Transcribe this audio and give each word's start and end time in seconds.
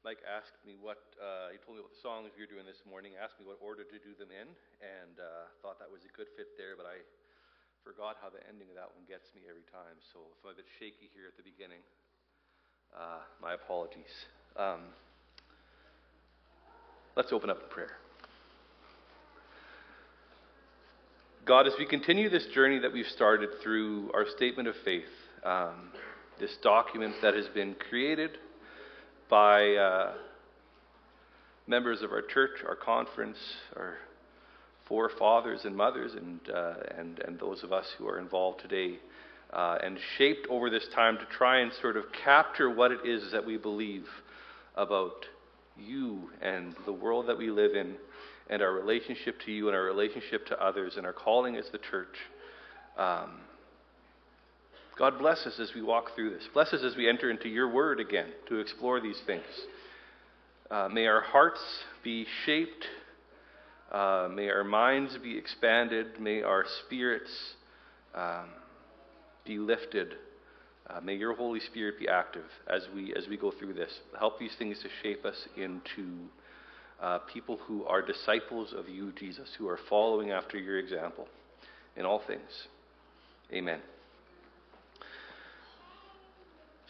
Mike 0.00 0.24
asked 0.24 0.56
me 0.64 0.80
what, 0.80 1.12
uh, 1.20 1.52
he 1.52 1.60
told 1.60 1.76
me 1.76 1.84
what 1.84 1.92
songs 2.00 2.32
we 2.32 2.40
were 2.40 2.48
doing 2.48 2.64
this 2.64 2.80
morning, 2.88 3.20
asked 3.20 3.36
me 3.36 3.44
what 3.44 3.60
order 3.60 3.84
to 3.84 3.98
do 4.00 4.16
them 4.16 4.32
in, 4.32 4.48
and 4.80 5.20
uh, 5.20 5.52
thought 5.60 5.76
that 5.76 5.92
was 5.92 6.00
a 6.08 6.12
good 6.16 6.24
fit 6.40 6.56
there, 6.56 6.72
but 6.72 6.88
I 6.88 7.04
forgot 7.84 8.16
how 8.16 8.32
the 8.32 8.40
ending 8.48 8.72
of 8.72 8.80
that 8.80 8.88
one 8.96 9.04
gets 9.04 9.28
me 9.36 9.44
every 9.44 9.68
time. 9.68 10.00
So 10.16 10.24
if 10.32 10.40
I'm 10.40 10.56
a 10.56 10.64
bit 10.64 10.64
shaky 10.80 11.12
here 11.12 11.28
at 11.28 11.36
the 11.36 11.44
beginning, 11.44 11.84
uh, 12.96 13.20
my 13.44 13.52
apologies. 13.52 14.08
Um, 14.56 14.88
let's 17.12 17.28
open 17.28 17.52
up 17.52 17.60
in 17.60 17.68
prayer. 17.68 18.00
God, 21.44 21.68
as 21.68 21.76
we 21.76 21.84
continue 21.84 22.32
this 22.32 22.48
journey 22.56 22.80
that 22.80 22.92
we've 22.92 23.12
started 23.12 23.60
through 23.60 24.08
our 24.16 24.24
statement 24.32 24.64
of 24.64 24.80
faith, 24.80 25.12
um, 25.44 25.92
this 26.40 26.56
document 26.64 27.20
that 27.20 27.36
has 27.36 27.52
been 27.52 27.76
created 27.76 28.40
by 29.30 29.74
uh, 29.76 30.12
members 31.68 32.02
of 32.02 32.10
our 32.10 32.22
church, 32.22 32.58
our 32.66 32.74
conference, 32.74 33.38
our 33.76 33.94
forefathers 34.88 35.60
and 35.64 35.76
mothers, 35.76 36.12
and, 36.14 36.40
uh, 36.52 36.74
and, 36.98 37.20
and 37.20 37.38
those 37.38 37.62
of 37.62 37.72
us 37.72 37.86
who 37.96 38.08
are 38.08 38.18
involved 38.18 38.60
today, 38.60 38.98
uh, 39.52 39.78
and 39.82 39.96
shaped 40.18 40.48
over 40.50 40.68
this 40.68 40.86
time 40.94 41.16
to 41.16 41.24
try 41.26 41.60
and 41.60 41.70
sort 41.80 41.96
of 41.96 42.04
capture 42.24 42.68
what 42.68 42.90
it 42.90 43.06
is 43.06 43.30
that 43.30 43.46
we 43.46 43.56
believe 43.56 44.04
about 44.74 45.26
you 45.78 46.28
and 46.42 46.74
the 46.84 46.92
world 46.92 47.28
that 47.28 47.38
we 47.38 47.50
live 47.50 47.74
in, 47.74 47.94
and 48.48 48.62
our 48.62 48.72
relationship 48.72 49.36
to 49.46 49.52
you 49.52 49.68
and 49.68 49.76
our 49.76 49.84
relationship 49.84 50.44
to 50.46 50.60
others, 50.60 50.94
and 50.96 51.06
our 51.06 51.12
calling 51.12 51.56
as 51.56 51.66
the 51.70 51.78
church. 51.78 52.16
Um, 52.98 53.38
God 55.00 55.18
bless 55.18 55.46
us 55.46 55.58
as 55.58 55.72
we 55.74 55.80
walk 55.80 56.14
through 56.14 56.28
this. 56.28 56.46
Bless 56.52 56.74
us 56.74 56.82
as 56.84 56.94
we 56.94 57.08
enter 57.08 57.30
into 57.30 57.48
your 57.48 57.72
word 57.72 58.00
again 58.00 58.26
to 58.50 58.58
explore 58.58 59.00
these 59.00 59.18
things. 59.26 59.46
Uh, 60.70 60.90
may 60.92 61.06
our 61.06 61.22
hearts 61.22 61.60
be 62.04 62.26
shaped. 62.44 62.84
Uh, 63.90 64.28
may 64.30 64.50
our 64.50 64.62
minds 64.62 65.16
be 65.22 65.38
expanded. 65.38 66.20
May 66.20 66.42
our 66.42 66.66
spirits 66.84 67.30
um, 68.14 68.50
be 69.46 69.56
lifted. 69.56 70.16
Uh, 70.86 71.00
may 71.00 71.14
your 71.14 71.34
Holy 71.34 71.60
Spirit 71.60 71.98
be 71.98 72.06
active 72.06 72.44
as 72.68 72.82
we 72.94 73.14
as 73.14 73.26
we 73.26 73.38
go 73.38 73.50
through 73.58 73.72
this. 73.72 74.00
Help 74.18 74.38
these 74.38 74.54
things 74.58 74.80
to 74.82 74.88
shape 75.02 75.24
us 75.24 75.48
into 75.56 76.26
uh, 77.00 77.20
people 77.32 77.56
who 77.66 77.86
are 77.86 78.02
disciples 78.02 78.74
of 78.76 78.86
you, 78.86 79.12
Jesus, 79.18 79.48
who 79.56 79.66
are 79.66 79.78
following 79.88 80.30
after 80.30 80.58
your 80.58 80.78
example 80.78 81.26
in 81.96 82.04
all 82.04 82.20
things. 82.26 82.66
Amen. 83.50 83.80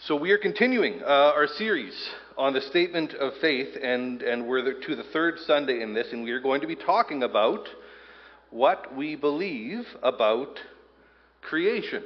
So, 0.04 0.16
we 0.16 0.30
are 0.30 0.38
continuing 0.38 1.02
uh, 1.02 1.06
our 1.06 1.46
series 1.46 1.92
on 2.38 2.54
the 2.54 2.62
statement 2.62 3.12
of 3.12 3.34
faith, 3.42 3.76
and, 3.82 4.22
and 4.22 4.46
we're 4.46 4.80
to 4.80 4.96
the 4.96 5.02
third 5.12 5.38
Sunday 5.40 5.82
in 5.82 5.92
this, 5.92 6.06
and 6.10 6.24
we 6.24 6.30
are 6.30 6.40
going 6.40 6.62
to 6.62 6.66
be 6.66 6.74
talking 6.74 7.22
about 7.22 7.68
what 8.48 8.96
we 8.96 9.14
believe 9.14 9.86
about 10.02 10.58
creation. 11.42 12.02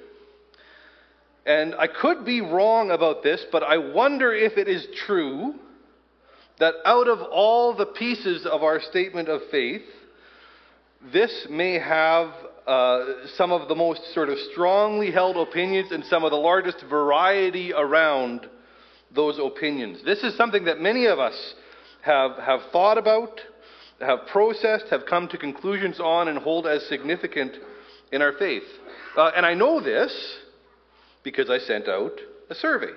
And 1.47 1.77
I 1.77 1.87
could 1.87 2.25
be 2.25 2.41
wrong 2.41 2.91
about 2.91 3.23
this, 3.23 3.47
but 3.53 3.63
I 3.63 3.79
wonder 3.79 4.35
if 4.35 4.59
it 4.59 4.67
is 4.67 4.85
true 5.07 5.55
that 6.59 6.75
out 6.85 7.07
of 7.07 7.21
all 7.23 7.77
the 7.77 7.87
pieces 7.87 8.45
of 8.45 8.65
our 8.65 8.81
statement 8.81 9.29
of 9.29 9.41
faith, 9.53 9.87
this 11.13 11.47
may 11.49 11.79
have 11.79 12.33
uh, 12.67 13.27
some 13.37 13.53
of 13.53 13.69
the 13.69 13.75
most 13.75 14.01
sort 14.15 14.29
of 14.29 14.39
strongly 14.53 15.11
held 15.11 15.37
opinions 15.37 15.93
and 15.93 16.05
some 16.05 16.25
of 16.25 16.31
the 16.31 16.37
largest 16.37 16.83
variety 16.89 17.73
around 17.73 18.49
those 19.15 19.39
opinions. 19.39 20.03
This 20.05 20.23
is 20.23 20.37
something 20.37 20.65
that 20.65 20.81
many 20.81 21.07
of 21.07 21.19
us 21.19 21.55
have, 22.03 22.39
have 22.39 22.61
thought 22.73 22.99
about, 22.99 23.41
have 24.01 24.21
processed, 24.33 24.87
have 24.91 25.07
come 25.09 25.29
to 25.29 25.39
conclusions 25.39 26.01
on, 26.01 26.29
and 26.29 26.39
hold 26.39 26.67
as 26.67 26.83
significant 26.87 27.57
in 28.13 28.23
our 28.23 28.33
faith. 28.33 28.63
Uh, 29.17 29.31
and 29.37 29.45
I 29.45 29.55
know 29.55 29.81
this 29.81 30.39
because 31.23 31.51
I 31.51 31.59
sent 31.59 31.89
out 31.89 32.19
a 32.51 32.55
survey. 32.55 32.93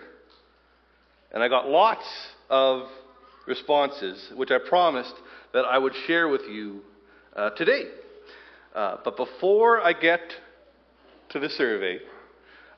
And 1.34 1.44
I 1.44 1.50
got 1.50 1.68
lots 1.68 2.06
of 2.50 2.88
responses, 3.46 4.32
which 4.36 4.52
I 4.52 4.58
promised 4.68 5.14
that 5.54 5.66
I 5.66 5.78
would 5.78 5.94
share 6.06 6.28
with 6.28 6.42
you 6.50 6.82
uh, 7.36 7.52
today. 7.52 7.84
Uh, 8.78 8.96
but 9.04 9.18
before 9.18 9.82
I 9.82 9.92
get 9.92 10.20
to 11.30 11.40
the 11.40 11.50
survey, 11.50 11.98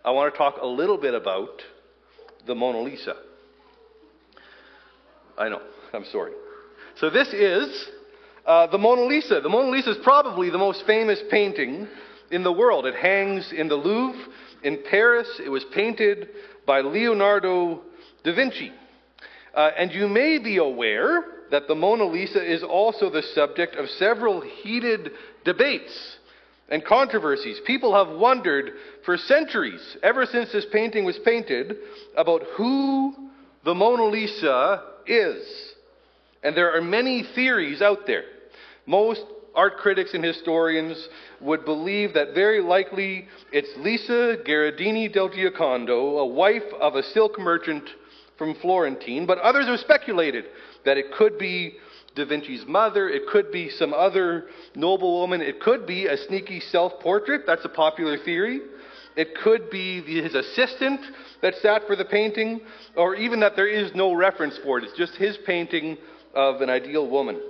I 0.05 0.11
want 0.11 0.33
to 0.33 0.37
talk 0.37 0.55
a 0.61 0.65
little 0.65 0.97
bit 0.97 1.13
about 1.13 1.61
the 2.47 2.55
Mona 2.55 2.79
Lisa. 2.79 3.15
I 5.37 5.49
know, 5.49 5.61
I'm 5.91 6.05
sorry. 6.05 6.31
So, 7.01 7.09
this 7.09 7.27
is 7.33 7.89
uh, 8.45 8.67
the 8.67 8.77
Mona 8.77 9.07
Lisa. 9.07 9.41
The 9.43 9.49
Mona 9.49 9.71
Lisa 9.71 9.91
is 9.91 9.97
probably 10.01 10.49
the 10.49 10.57
most 10.57 10.85
famous 10.87 11.19
painting 11.29 11.89
in 12.31 12.43
the 12.43 12.53
world. 12.53 12.85
It 12.85 12.95
hangs 12.95 13.51
in 13.51 13.67
the 13.67 13.75
Louvre 13.75 14.25
in 14.63 14.81
Paris. 14.89 15.27
It 15.43 15.49
was 15.49 15.65
painted 15.73 16.29
by 16.65 16.79
Leonardo 16.79 17.81
da 18.23 18.33
Vinci. 18.33 18.71
Uh, 19.53 19.71
and 19.77 19.91
you 19.91 20.07
may 20.07 20.37
be 20.37 20.59
aware 20.59 21.25
that 21.51 21.67
the 21.67 21.75
Mona 21.75 22.05
Lisa 22.05 22.43
is 22.43 22.63
also 22.63 23.09
the 23.09 23.23
subject 23.33 23.75
of 23.75 23.89
several 23.89 24.41
heated 24.41 25.11
debates 25.45 26.17
and 26.69 26.85
controversies. 26.85 27.59
People 27.65 27.93
have 27.93 28.17
wondered 28.17 28.71
for 29.05 29.17
centuries, 29.17 29.97
ever 30.03 30.25
since 30.25 30.51
this 30.51 30.65
painting 30.71 31.05
was 31.05 31.17
painted, 31.25 31.77
about 32.15 32.43
who 32.55 33.13
the 33.65 33.73
Mona 33.73 34.05
Lisa 34.05 34.83
is. 35.05 35.43
And 36.43 36.55
there 36.55 36.75
are 36.75 36.81
many 36.81 37.23
theories 37.35 37.81
out 37.81 38.05
there. 38.05 38.23
Most 38.85 39.23
art 39.55 39.77
critics 39.77 40.13
and 40.13 40.23
historians 40.23 41.09
would 41.41 41.65
believe 41.65 42.13
that 42.13 42.33
very 42.33 42.61
likely 42.61 43.27
it's 43.51 43.69
Lisa 43.77 44.37
Gherardini 44.45 45.11
del 45.11 45.29
Giocondo, 45.29 46.19
a 46.19 46.25
wife 46.25 46.63
of 46.79 46.95
a 46.95 47.03
silk 47.03 47.39
merchant 47.39 47.89
from 48.37 48.55
Florentine, 48.55 49.25
but 49.25 49.37
others 49.39 49.65
have 49.65 49.79
speculated 49.79 50.45
that 50.85 50.97
it 50.97 51.11
could 51.13 51.37
be 51.37 51.77
Da 52.15 52.25
Vinci's 52.25 52.65
mother, 52.67 53.07
it 53.09 53.27
could 53.27 53.51
be 53.51 53.69
some 53.69 53.93
other 53.93 54.47
noblewoman, 54.75 55.41
it 55.41 55.59
could 55.59 55.85
be 55.85 56.07
a 56.07 56.17
sneaky 56.17 56.59
self 56.59 56.99
portrait. 56.99 57.43
That's 57.45 57.65
a 57.65 57.69
popular 57.69 58.17
theory. 58.17 58.61
It 59.15 59.35
could 59.35 59.69
be 59.69 60.01
his 60.01 60.35
assistant 60.35 61.01
that 61.41 61.55
sat 61.55 61.85
for 61.87 61.95
the 61.95 62.05
painting, 62.05 62.61
or 62.95 63.15
even 63.15 63.39
that 63.41 63.55
there 63.55 63.67
is 63.67 63.93
no 63.93 64.13
reference 64.13 64.57
for 64.63 64.77
it. 64.77 64.83
It's 64.83 64.97
just 64.97 65.15
his 65.15 65.37
painting 65.45 65.97
of 66.33 66.61
an 66.61 66.69
ideal 66.69 67.09
woman. 67.09 67.41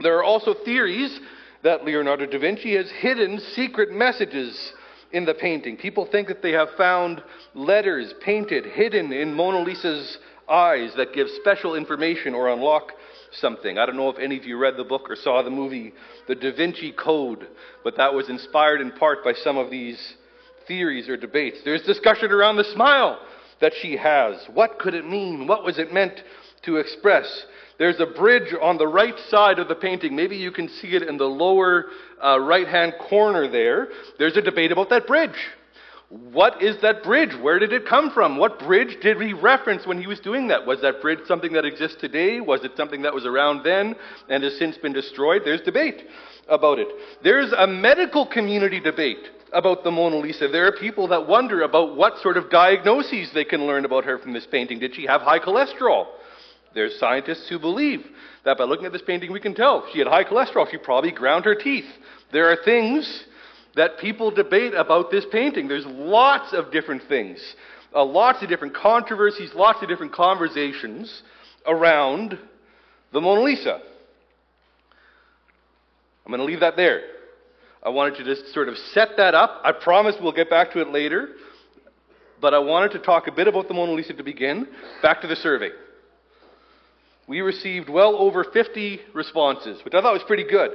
There 0.00 0.16
are 0.16 0.24
also 0.24 0.54
theories 0.64 1.18
that 1.62 1.84
Leonardo 1.84 2.26
da 2.26 2.38
Vinci 2.38 2.74
has 2.76 2.90
hidden 2.90 3.40
secret 3.54 3.92
messages 3.92 4.72
in 5.12 5.24
the 5.24 5.34
painting. 5.34 5.76
People 5.76 6.06
think 6.06 6.28
that 6.28 6.42
they 6.42 6.52
have 6.52 6.70
found 6.76 7.22
letters 7.54 8.12
painted, 8.24 8.64
hidden 8.66 9.12
in 9.12 9.32
Mona 9.32 9.60
Lisa's 9.60 10.18
eyes 10.48 10.92
that 10.96 11.14
give 11.14 11.28
special 11.40 11.74
information 11.74 12.34
or 12.34 12.48
unlock 12.48 12.92
something. 13.32 13.78
I 13.78 13.86
don't 13.86 13.96
know 13.96 14.10
if 14.10 14.18
any 14.18 14.36
of 14.36 14.44
you 14.44 14.58
read 14.58 14.76
the 14.76 14.84
book 14.84 15.08
or 15.08 15.16
saw 15.16 15.42
the 15.42 15.50
movie 15.50 15.92
The 16.28 16.34
Da 16.34 16.54
Vinci 16.54 16.92
Code, 16.92 17.46
but 17.84 17.96
that 17.96 18.12
was 18.12 18.28
inspired 18.28 18.80
in 18.80 18.92
part 18.92 19.24
by 19.24 19.32
some 19.32 19.56
of 19.56 19.70
these 19.70 20.14
theories 20.66 21.08
or 21.08 21.16
debates. 21.16 21.58
There's 21.64 21.82
discussion 21.82 22.30
around 22.30 22.56
the 22.56 22.64
smile 22.64 23.18
that 23.60 23.72
she 23.80 23.96
has. 23.96 24.36
What 24.52 24.78
could 24.78 24.94
it 24.94 25.08
mean? 25.08 25.46
What 25.46 25.64
was 25.64 25.78
it 25.78 25.92
meant 25.92 26.20
to 26.64 26.76
express? 26.76 27.46
There's 27.78 28.00
a 28.00 28.06
bridge 28.06 28.54
on 28.60 28.78
the 28.78 28.86
right 28.86 29.18
side 29.28 29.58
of 29.58 29.68
the 29.68 29.74
painting. 29.74 30.14
Maybe 30.14 30.36
you 30.36 30.52
can 30.52 30.68
see 30.68 30.88
it 30.88 31.02
in 31.02 31.16
the 31.16 31.24
lower 31.24 31.86
uh, 32.22 32.38
right 32.38 32.68
hand 32.68 32.94
corner 33.08 33.50
there. 33.50 33.88
There's 34.18 34.36
a 34.36 34.42
debate 34.42 34.72
about 34.72 34.90
that 34.90 35.06
bridge. 35.06 35.30
What 36.12 36.62
is 36.62 36.76
that 36.82 37.02
bridge? 37.02 37.34
Where 37.40 37.58
did 37.58 37.72
it 37.72 37.86
come 37.88 38.10
from? 38.10 38.36
What 38.36 38.58
bridge 38.58 38.98
did 39.00 39.18
he 39.18 39.32
reference 39.32 39.86
when 39.86 39.98
he 39.98 40.06
was 40.06 40.20
doing 40.20 40.48
that? 40.48 40.66
Was 40.66 40.82
that 40.82 41.00
bridge 41.00 41.20
something 41.26 41.54
that 41.54 41.64
exists 41.64 41.96
today? 42.02 42.38
Was 42.38 42.64
it 42.64 42.72
something 42.76 43.00
that 43.02 43.14
was 43.14 43.24
around 43.24 43.64
then 43.64 43.94
and 44.28 44.44
has 44.44 44.58
since 44.58 44.76
been 44.76 44.92
destroyed? 44.92 45.40
There's 45.42 45.62
debate 45.62 46.02
about 46.50 46.78
it. 46.78 46.88
There's 47.24 47.50
a 47.52 47.66
medical 47.66 48.26
community 48.26 48.78
debate 48.78 49.26
about 49.54 49.84
the 49.84 49.90
Mona 49.90 50.16
Lisa. 50.16 50.48
There 50.48 50.66
are 50.66 50.72
people 50.72 51.08
that 51.08 51.26
wonder 51.26 51.62
about 51.62 51.96
what 51.96 52.18
sort 52.18 52.36
of 52.36 52.50
diagnoses 52.50 53.30
they 53.32 53.44
can 53.44 53.66
learn 53.66 53.86
about 53.86 54.04
her 54.04 54.18
from 54.18 54.34
this 54.34 54.46
painting. 54.46 54.80
Did 54.80 54.94
she 54.94 55.06
have 55.06 55.22
high 55.22 55.38
cholesterol? 55.38 56.08
There's 56.74 56.98
scientists 56.98 57.48
who 57.48 57.58
believe 57.58 58.04
that 58.44 58.58
by 58.58 58.64
looking 58.64 58.84
at 58.84 58.92
this 58.92 59.00
painting 59.00 59.32
we 59.32 59.40
can 59.40 59.54
tell 59.54 59.86
she 59.94 59.98
had 59.98 60.08
high 60.08 60.24
cholesterol. 60.24 60.70
She 60.70 60.76
probably 60.76 61.10
ground 61.10 61.46
her 61.46 61.54
teeth. 61.54 61.88
There 62.32 62.50
are 62.50 62.58
things 62.62 63.24
that 63.76 63.98
people 63.98 64.30
debate 64.30 64.74
about 64.74 65.10
this 65.10 65.24
painting. 65.30 65.68
There's 65.68 65.86
lots 65.86 66.52
of 66.52 66.70
different 66.70 67.02
things, 67.08 67.40
uh, 67.94 68.04
lots 68.04 68.42
of 68.42 68.48
different 68.48 68.74
controversies, 68.74 69.50
lots 69.54 69.82
of 69.82 69.88
different 69.88 70.12
conversations 70.12 71.22
around 71.66 72.38
the 73.12 73.20
Mona 73.20 73.42
Lisa. 73.42 73.80
I'm 76.24 76.30
going 76.30 76.38
to 76.38 76.44
leave 76.44 76.60
that 76.60 76.76
there. 76.76 77.02
I 77.84 77.88
wanted 77.88 78.16
to 78.18 78.24
just 78.24 78.52
sort 78.54 78.68
of 78.68 78.76
set 78.92 79.10
that 79.16 79.34
up. 79.34 79.60
I 79.64 79.72
promise 79.72 80.14
we'll 80.20 80.32
get 80.32 80.48
back 80.48 80.72
to 80.72 80.80
it 80.80 80.88
later. 80.88 81.30
But 82.40 82.54
I 82.54 82.58
wanted 82.58 82.92
to 82.92 82.98
talk 83.00 83.26
a 83.26 83.32
bit 83.32 83.48
about 83.48 83.68
the 83.68 83.74
Mona 83.74 83.92
Lisa 83.92 84.14
to 84.14 84.22
begin. 84.22 84.66
Back 85.02 85.20
to 85.22 85.26
the 85.26 85.36
survey. 85.36 85.70
We 87.28 87.40
received 87.40 87.88
well 87.88 88.16
over 88.16 88.44
50 88.44 89.00
responses, 89.14 89.84
which 89.84 89.94
I 89.94 90.00
thought 90.00 90.12
was 90.12 90.24
pretty 90.24 90.44
good. 90.44 90.70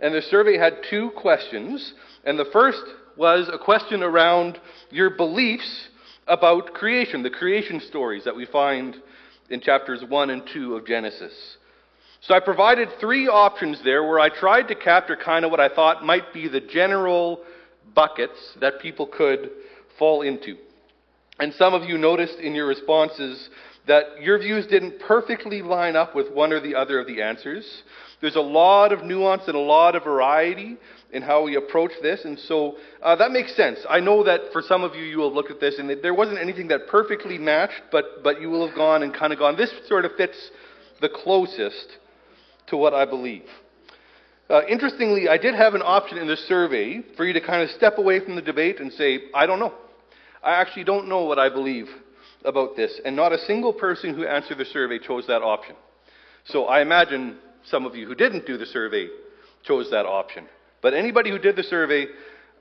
And 0.00 0.14
the 0.14 0.22
survey 0.22 0.56
had 0.56 0.78
two 0.88 1.10
questions. 1.10 1.92
And 2.24 2.38
the 2.38 2.48
first 2.52 2.82
was 3.16 3.50
a 3.52 3.58
question 3.58 4.02
around 4.02 4.58
your 4.90 5.10
beliefs 5.10 5.88
about 6.26 6.72
creation, 6.72 7.22
the 7.22 7.30
creation 7.30 7.80
stories 7.80 8.24
that 8.24 8.34
we 8.34 8.46
find 8.46 8.96
in 9.50 9.60
chapters 9.60 10.02
1 10.08 10.30
and 10.30 10.42
2 10.52 10.76
of 10.76 10.86
Genesis. 10.86 11.32
So 12.22 12.34
I 12.34 12.40
provided 12.40 12.88
three 13.00 13.28
options 13.28 13.82
there 13.82 14.04
where 14.04 14.20
I 14.20 14.28
tried 14.28 14.68
to 14.68 14.74
capture 14.74 15.16
kind 15.16 15.44
of 15.44 15.50
what 15.50 15.60
I 15.60 15.68
thought 15.68 16.04
might 16.04 16.32
be 16.32 16.48
the 16.48 16.60
general 16.60 17.40
buckets 17.94 18.38
that 18.60 18.80
people 18.80 19.06
could 19.06 19.50
fall 19.98 20.22
into. 20.22 20.56
And 21.38 21.54
some 21.54 21.72
of 21.72 21.84
you 21.84 21.96
noticed 21.96 22.38
in 22.38 22.54
your 22.54 22.66
responses 22.66 23.48
that 23.90 24.22
your 24.22 24.38
views 24.38 24.68
didn't 24.68 25.00
perfectly 25.00 25.62
line 25.62 25.96
up 25.96 26.14
with 26.14 26.30
one 26.30 26.52
or 26.52 26.60
the 26.60 26.76
other 26.76 27.00
of 27.00 27.08
the 27.08 27.20
answers. 27.20 27.82
There's 28.20 28.36
a 28.36 28.40
lot 28.40 28.92
of 28.92 29.02
nuance 29.02 29.42
and 29.48 29.56
a 29.56 29.60
lot 29.60 29.96
of 29.96 30.04
variety 30.04 30.76
in 31.12 31.22
how 31.22 31.42
we 31.42 31.56
approach 31.56 31.90
this, 32.00 32.24
and 32.24 32.38
so 32.38 32.76
uh, 33.02 33.16
that 33.16 33.32
makes 33.32 33.56
sense. 33.56 33.80
I 33.90 33.98
know 33.98 34.22
that 34.22 34.52
for 34.52 34.62
some 34.62 34.84
of 34.84 34.94
you, 34.94 35.02
you 35.02 35.18
will 35.18 35.30
have 35.30 35.34
looked 35.34 35.50
at 35.50 35.58
this, 35.58 35.80
and 35.80 35.90
there 36.04 36.14
wasn't 36.14 36.38
anything 36.38 36.68
that 36.68 36.86
perfectly 36.86 37.36
matched, 37.36 37.82
but, 37.90 38.22
but 38.22 38.40
you 38.40 38.48
will 38.48 38.64
have 38.64 38.76
gone 38.76 39.02
and 39.02 39.12
kind 39.12 39.32
of 39.32 39.40
gone, 39.40 39.56
this 39.56 39.72
sort 39.88 40.04
of 40.04 40.12
fits 40.16 40.38
the 41.00 41.08
closest 41.08 41.98
to 42.68 42.76
what 42.76 42.94
I 42.94 43.06
believe. 43.06 43.46
Uh, 44.48 44.64
interestingly, 44.68 45.28
I 45.28 45.36
did 45.36 45.56
have 45.56 45.74
an 45.74 45.82
option 45.84 46.16
in 46.16 46.28
the 46.28 46.36
survey 46.36 47.02
for 47.16 47.24
you 47.24 47.32
to 47.32 47.40
kind 47.40 47.60
of 47.64 47.70
step 47.70 47.98
away 47.98 48.24
from 48.24 48.36
the 48.36 48.42
debate 48.42 48.78
and 48.78 48.92
say, 48.92 49.22
I 49.34 49.46
don't 49.46 49.58
know. 49.58 49.74
I 50.44 50.60
actually 50.60 50.84
don't 50.84 51.08
know 51.08 51.24
what 51.24 51.40
I 51.40 51.48
believe 51.48 51.88
about 52.44 52.76
this, 52.76 53.00
and 53.04 53.14
not 53.14 53.32
a 53.32 53.38
single 53.46 53.72
person 53.72 54.14
who 54.14 54.24
answered 54.24 54.58
the 54.58 54.64
survey 54.64 54.98
chose 54.98 55.26
that 55.26 55.42
option. 55.42 55.76
So 56.46 56.66
I 56.66 56.80
imagine 56.80 57.36
some 57.64 57.86
of 57.86 57.94
you 57.94 58.06
who 58.06 58.14
didn't 58.14 58.46
do 58.46 58.56
the 58.56 58.66
survey 58.66 59.08
chose 59.64 59.90
that 59.90 60.06
option. 60.06 60.46
But 60.82 60.94
anybody 60.94 61.30
who 61.30 61.38
did 61.38 61.56
the 61.56 61.62
survey, 61.62 62.06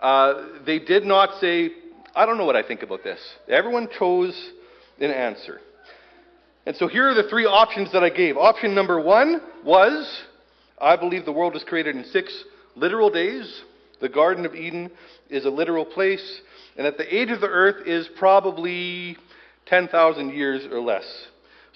uh, 0.01 0.33
they 0.65 0.79
did 0.79 1.05
not 1.05 1.39
say, 1.39 1.71
I 2.13 2.25
don't 2.25 2.37
know 2.37 2.45
what 2.45 2.57
I 2.57 2.63
think 2.63 2.83
about 2.83 3.03
this. 3.03 3.19
Everyone 3.47 3.87
chose 3.97 4.35
an 4.99 5.11
answer. 5.11 5.61
And 6.65 6.75
so 6.75 6.87
here 6.87 7.09
are 7.09 7.13
the 7.13 7.29
three 7.29 7.45
options 7.45 7.91
that 7.93 8.03
I 8.03 8.09
gave. 8.09 8.35
Option 8.35 8.75
number 8.75 9.01
one 9.01 9.41
was 9.63 10.23
I 10.79 10.95
believe 10.95 11.25
the 11.25 11.31
world 11.31 11.53
was 11.53 11.63
created 11.63 11.95
in 11.95 12.05
six 12.05 12.31
literal 12.75 13.09
days. 13.09 13.61
The 14.01 14.09
Garden 14.09 14.45
of 14.45 14.55
Eden 14.55 14.91
is 15.29 15.45
a 15.45 15.49
literal 15.49 15.83
place, 15.83 16.41
and 16.77 16.85
that 16.85 16.97
the 16.97 17.15
age 17.15 17.31
of 17.31 17.41
the 17.41 17.47
earth 17.47 17.85
is 17.85 18.07
probably 18.17 19.17
10,000 19.69 20.33
years 20.33 20.65
or 20.71 20.79
less. 20.79 21.05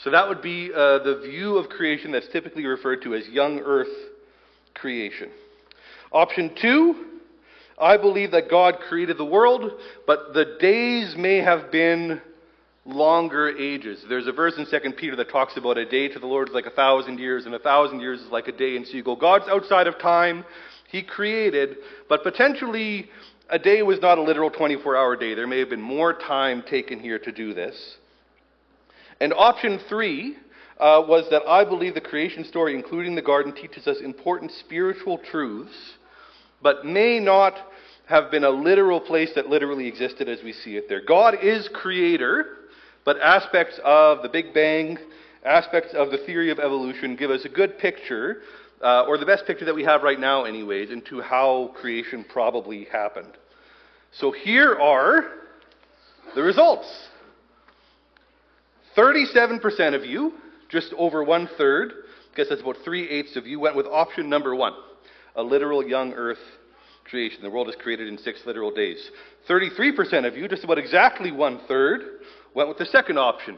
So 0.04 0.12
that 0.12 0.28
would 0.28 0.42
be 0.42 0.72
uh, 0.74 1.00
the 1.00 1.22
view 1.24 1.58
of 1.58 1.70
creation 1.70 2.12
that's 2.12 2.28
typically 2.32 2.66
referred 2.66 3.04
to 3.04 3.16
as 3.16 3.28
young 3.28 3.60
earth 3.60 3.88
creation. 4.74 5.30
Option 6.12 6.56
two, 6.60 7.06
I 7.80 7.98
believe 7.98 8.32
that 8.32 8.50
God 8.50 8.80
created 8.88 9.18
the 9.18 9.26
world, 9.26 9.72
but 10.06 10.34
the 10.34 10.58
days 10.60 11.16
may 11.18 11.38
have 11.38 11.72
been 11.72 12.22
longer 12.86 13.50
ages. 13.50 14.04
There's 14.10 14.28
a 14.28 14.32
verse 14.32 14.54
in 14.58 14.66
2 14.66 14.92
Peter 14.94 15.16
that 15.16 15.30
talks 15.30 15.56
about 15.58 15.78
a 15.78 15.86
day 15.86 16.08
to 16.10 16.20
the 16.20 16.28
Lord 16.28 16.50
is 16.50 16.54
like 16.54 16.66
a 16.66 16.72
thousand 16.72 17.20
years, 17.20 17.46
and 17.46 17.56
a 17.56 17.60
thousand 17.60 18.00
years 18.00 18.20
is 18.20 18.32
like 18.32 18.48
a 18.48 18.52
day. 18.52 18.76
And 18.76 18.86
so 18.86 18.94
you 18.94 19.04
go, 19.04 19.16
God's 19.16 19.46
outside 19.48 19.88
of 19.88 19.98
time. 20.00 20.44
He 20.90 21.02
created, 21.02 21.78
but 22.08 22.22
potentially 22.22 23.10
a 23.54 23.60
day 23.60 23.84
was 23.84 24.00
not 24.02 24.18
a 24.18 24.22
literal 24.22 24.50
24 24.50 24.98
hour 24.98 25.16
day. 25.16 25.36
There 25.36 25.46
may 25.46 25.60
have 25.60 25.70
been 25.70 25.80
more 25.80 26.12
time 26.12 26.64
taken 26.68 27.00
here 27.00 27.20
to 27.20 27.32
do 27.32 27.54
this. 27.54 27.98
And 29.22 29.32
option 29.32 29.80
three 29.88 30.38
uh, 30.80 31.04
was 31.08 31.30
that 31.30 31.44
I 31.48 31.64
believe 31.64 31.94
the 31.94 32.02
creation 32.02 32.46
story, 32.46 32.74
including 32.74 33.14
the 33.14 33.22
garden, 33.22 33.54
teaches 33.54 33.86
us 33.86 33.98
important 34.04 34.52
spiritual 34.60 35.20
truths, 35.20 35.94
but 36.64 36.84
may 36.84 37.20
not 37.20 37.54
have 38.08 38.32
been 38.32 38.44
a 38.44 38.50
literal 38.50 39.00
place 39.00 39.30
that 39.36 39.50
literally 39.50 39.88
existed 39.88 40.28
as 40.28 40.40
we 40.44 40.52
see 40.52 40.76
it 40.76 40.90
there. 40.90 41.06
God 41.06 41.36
is 41.44 41.70
creator, 41.76 42.58
but 43.06 43.22
aspects 43.22 43.80
of 43.84 44.24
the 44.24 44.30
Big 44.30 44.52
Bang, 44.56 44.98
aspects 45.46 45.94
of 45.94 46.10
the 46.10 46.18
theory 46.26 46.50
of 46.50 46.58
evolution 46.58 47.16
give 47.16 47.30
us 47.30 47.46
a 47.46 47.50
good 47.50 47.78
picture, 47.78 48.38
uh, 48.82 49.06
or 49.08 49.20
the 49.20 49.28
best 49.28 49.46
picture 49.46 49.66
that 49.66 49.76
we 49.76 49.84
have 49.84 50.02
right 50.02 50.20
now, 50.20 50.44
anyways, 50.44 50.90
into 50.90 51.22
how 51.22 51.72
creation 51.80 52.26
probably 52.28 52.86
happened. 52.86 53.38
So 54.20 54.32
here 54.32 54.76
are 54.76 55.26
the 56.36 56.44
results 56.44 56.88
37% 58.96 59.96
of 59.96 60.06
you, 60.06 60.34
just 60.70 60.94
over 60.98 61.24
one 61.24 61.50
third, 61.58 61.92
I 62.32 62.38
guess 62.38 62.48
that's 62.50 62.62
about 62.62 62.78
three 62.84 63.10
eighths 63.10 63.36
of 63.36 63.48
you, 63.48 63.60
went 63.60 63.76
with 63.76 63.88
option 63.88 64.30
number 64.30 64.56
one 64.56 64.74
a 65.36 65.42
literal 65.42 65.84
young 65.84 66.14
earth 66.14 66.38
creation. 67.06 67.42
The 67.42 67.50
world 67.50 67.68
is 67.68 67.76
created 67.82 68.08
in 68.08 68.20
six 68.20 68.42
literal 68.46 68.70
days. 68.70 69.10
33% 69.50 70.28
of 70.28 70.38
you, 70.38 70.48
just 70.48 70.64
about 70.64 70.78
exactly 70.78 71.32
one 71.32 71.60
third, 71.68 72.02
went 72.54 72.70
with 72.70 72.78
the 72.78 72.86
second 72.86 73.18
option. 73.18 73.58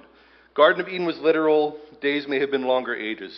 Garden 0.54 0.81
of 0.81 0.88
Eden 0.88 1.06
was 1.06 1.18
literal, 1.19 1.78
days 2.01 2.28
may 2.30 2.40
have 2.40 2.50
been 2.50 2.63
longer 2.63 2.96
ages. 2.96 3.38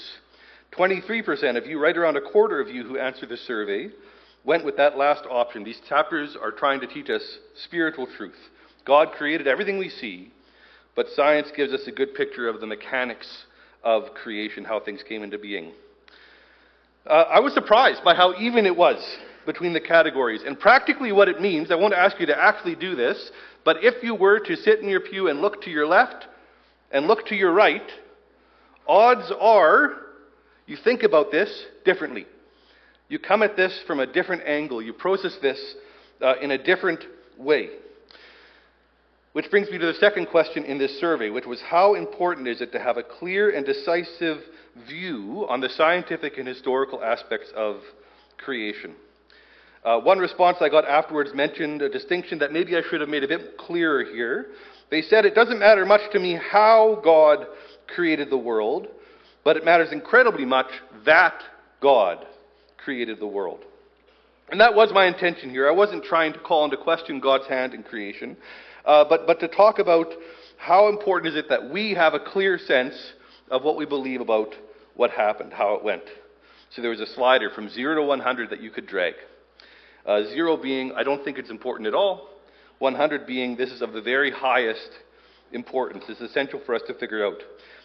23% 0.77 1.57
of 1.57 1.65
you, 1.65 1.79
right 1.79 1.97
around 1.97 2.15
a 2.15 2.21
quarter 2.21 2.61
of 2.61 2.67
you 2.67 2.83
who 2.83 2.99
answered 2.99 3.29
the 3.29 3.37
survey, 3.37 3.89
went 4.43 4.65
with 4.65 4.77
that 4.77 4.97
last 4.97 5.25
option. 5.29 5.63
These 5.63 5.81
chapters 5.87 6.37
are 6.41 6.51
trying 6.51 6.79
to 6.81 6.87
teach 6.87 7.09
us 7.09 7.23
spiritual 7.65 8.07
truth. 8.17 8.37
God 8.85 9.11
created 9.11 9.47
everything 9.47 9.77
we 9.77 9.89
see, 9.89 10.31
but 10.95 11.07
science 11.15 11.51
gives 11.55 11.73
us 11.73 11.87
a 11.87 11.91
good 11.91 12.15
picture 12.15 12.47
of 12.47 12.61
the 12.61 12.67
mechanics 12.67 13.45
of 13.83 14.13
creation, 14.13 14.63
how 14.63 14.79
things 14.79 15.03
came 15.07 15.23
into 15.23 15.37
being. 15.37 15.73
Uh, 17.05 17.25
I 17.29 17.39
was 17.39 17.53
surprised 17.53 18.03
by 18.03 18.15
how 18.15 18.33
even 18.39 18.65
it 18.65 18.75
was 18.75 18.97
between 19.45 19.73
the 19.73 19.79
categories. 19.79 20.41
And 20.45 20.59
practically 20.59 21.11
what 21.11 21.29
it 21.29 21.41
means, 21.41 21.71
I 21.71 21.75
won't 21.75 21.93
ask 21.93 22.19
you 22.19 22.25
to 22.27 22.37
actually 22.37 22.75
do 22.75 22.95
this, 22.95 23.31
but 23.63 23.77
if 23.83 24.03
you 24.03 24.13
were 24.15 24.39
to 24.39 24.55
sit 24.55 24.79
in 24.79 24.89
your 24.89 24.99
pew 24.99 25.29
and 25.29 25.41
look 25.41 25.61
to 25.63 25.69
your 25.69 25.87
left 25.87 26.27
and 26.91 27.07
look 27.07 27.25
to 27.27 27.35
your 27.35 27.51
right, 27.51 27.89
odds 28.87 29.31
are 29.39 30.07
you 30.67 30.77
think 30.83 31.03
about 31.03 31.31
this 31.31 31.65
differently. 31.85 32.27
You 33.09 33.19
come 33.19 33.41
at 33.43 33.55
this 33.55 33.77
from 33.87 33.99
a 33.99 34.07
different 34.07 34.43
angle. 34.45 34.81
You 34.81 34.93
process 34.93 35.37
this 35.41 35.59
uh, 36.21 36.35
in 36.41 36.51
a 36.51 36.57
different 36.61 37.03
way. 37.37 37.69
Which 39.33 39.49
brings 39.51 39.69
me 39.69 39.77
to 39.77 39.85
the 39.85 39.93
second 39.93 40.27
question 40.27 40.63
in 40.65 40.77
this 40.77 40.99
survey, 40.99 41.29
which 41.29 41.45
was 41.45 41.61
how 41.61 41.93
important 41.93 42.47
is 42.47 42.59
it 42.59 42.71
to 42.71 42.79
have 42.79 42.97
a 42.97 43.03
clear 43.03 43.51
and 43.51 43.65
decisive 43.65 44.39
view 44.87 45.45
on 45.47 45.61
the 45.61 45.69
scientific 45.69 46.37
and 46.37 46.47
historical 46.47 47.03
aspects 47.03 47.51
of 47.55 47.77
creation? 48.37 48.95
Uh, 49.85 49.99
one 49.99 50.17
response 50.19 50.57
I 50.59 50.69
got 50.69 50.85
afterwards 50.85 51.31
mentioned 51.33 51.81
a 51.81 51.89
distinction 51.89 52.39
that 52.39 52.51
maybe 52.51 52.75
I 52.75 52.81
should 52.89 52.99
have 52.99 53.09
made 53.09 53.23
a 53.23 53.27
bit 53.27 53.57
clearer 53.57 54.03
here. 54.03 54.47
They 54.89 55.01
said, 55.01 55.23
It 55.23 55.35
doesn't 55.35 55.59
matter 55.59 55.85
much 55.85 56.01
to 56.11 56.19
me 56.19 56.37
how 56.51 56.99
God 57.03 57.45
created 57.95 58.29
the 58.29 58.37
world, 58.37 58.87
but 59.45 59.55
it 59.55 59.63
matters 59.63 59.91
incredibly 59.91 60.45
much 60.45 60.67
that 61.05 61.41
God 61.81 62.25
created 62.87 63.19
the 63.19 63.27
world. 63.27 63.59
And 64.49 64.61
that 64.61 64.73
was 64.73 64.91
my 64.93 65.07
intention 65.07 65.49
here. 65.49 65.67
I 65.67 65.73
wasn't 65.73 66.05
trying 66.05 66.31
to 66.31 66.39
call 66.39 66.63
into 66.63 66.77
question 66.77 67.19
God's 67.19 67.45
hand 67.49 67.73
in 67.73 67.83
creation, 67.83 68.37
uh, 68.85 69.03
but, 69.09 69.27
but 69.27 69.41
to 69.41 69.49
talk 69.49 69.79
about 69.79 70.07
how 70.55 70.87
important 70.87 71.33
is 71.33 71.37
it 71.37 71.49
that 71.49 71.69
we 71.69 71.93
have 71.95 72.13
a 72.13 72.19
clear 72.19 72.57
sense 72.57 72.95
of 73.51 73.61
what 73.65 73.75
we 73.75 73.85
believe 73.85 74.21
about 74.21 74.55
what 74.95 75.11
happened, 75.11 75.51
how 75.51 75.75
it 75.75 75.83
went. 75.83 76.03
So 76.69 76.81
there 76.81 76.91
was 76.91 77.01
a 77.01 77.13
slider 77.13 77.49
from 77.53 77.67
0 77.67 77.95
to 77.95 78.03
100 78.03 78.51
that 78.51 78.61
you 78.61 78.71
could 78.71 78.87
drag. 78.87 79.15
Uh, 80.05 80.23
0 80.29 80.55
being, 80.55 80.93
I 80.95 81.03
don't 81.03 81.25
think 81.25 81.37
it's 81.37 81.49
important 81.49 81.87
at 81.87 81.93
all. 81.93 82.29
100 82.79 83.27
being, 83.27 83.57
this 83.57 83.71
is 83.71 83.81
of 83.81 83.91
the 83.91 84.01
very 84.01 84.31
highest 84.31 84.91
importance. 85.51 86.05
It's 86.07 86.21
essential 86.21 86.61
for 86.65 86.73
us 86.73 86.83
to 86.87 86.93
figure 86.93 87.25
out. 87.25 87.41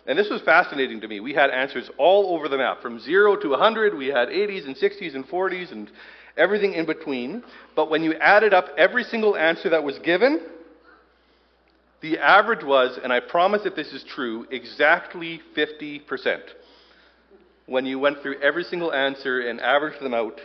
And 0.06 0.18
this 0.18 0.28
was 0.28 0.42
fascinating 0.42 1.00
to 1.02 1.09
me. 1.09 1.21
We 1.21 1.32
had 1.32 1.50
answers 1.50 1.88
all 1.97 2.35
over 2.35 2.49
the 2.49 2.59
map, 2.59 2.82
from 2.82 2.99
0 2.99 3.37
to 3.37 3.49
100. 3.50 3.97
We 3.97 4.09
had 4.09 4.28
80s 4.28 4.66
and 4.66 4.76
60s 4.76 5.14
and 5.14 5.26
40s 5.28 5.71
and 5.71 5.90
everything 6.37 6.75
in 6.75 6.87
between. 6.87 7.44
But 7.76 7.88
when 7.88 8.02
you 8.02 8.14
added 8.14 8.52
up 8.52 8.66
every 8.76 9.04
single 9.04 9.37
answer 9.37 9.71
that 9.71 9.85
was 9.85 9.99
given, 10.00 10.40
the 12.00 12.18
average 12.18 12.64
was, 12.64 12.99
and 13.02 13.12
I 13.12 13.21
promise 13.21 13.62
that 13.62 13.76
this 13.76 13.92
is 13.92 14.02
true, 14.02 14.47
exactly 14.50 15.40
50%. 15.56 16.02
When 17.66 17.87
you 17.87 18.00
went 18.00 18.21
through 18.23 18.40
every 18.40 18.64
single 18.64 18.92
answer 18.92 19.49
and 19.49 19.61
averaged 19.61 20.00
them 20.00 20.14
out, 20.14 20.40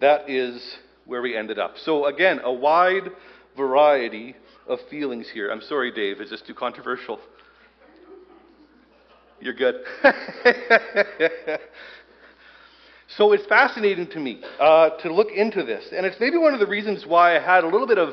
that 0.00 0.30
is 0.30 0.76
where 1.04 1.20
we 1.20 1.36
ended 1.36 1.58
up. 1.58 1.74
So, 1.78 2.06
again, 2.06 2.40
a 2.44 2.52
wide 2.52 3.10
variety 3.56 4.36
of 4.68 4.78
feelings 4.88 5.28
here. 5.28 5.50
I'm 5.50 5.60
sorry, 5.62 5.90
Dave, 5.90 6.20
is 6.20 6.30
this 6.30 6.42
too 6.42 6.54
controversial? 6.54 7.18
You're 9.40 9.54
good. 9.54 9.76
so 13.16 13.32
it's 13.32 13.46
fascinating 13.46 14.06
to 14.08 14.18
me 14.20 14.42
uh, 14.58 14.90
to 15.02 15.12
look 15.12 15.28
into 15.34 15.64
this. 15.64 15.84
And 15.96 16.04
it's 16.06 16.20
maybe 16.20 16.36
one 16.36 16.54
of 16.54 16.60
the 16.60 16.66
reasons 16.66 17.04
why 17.06 17.36
I 17.36 17.40
had 17.40 17.64
a 17.64 17.68
little 17.68 17.86
bit 17.86 17.98
of 17.98 18.10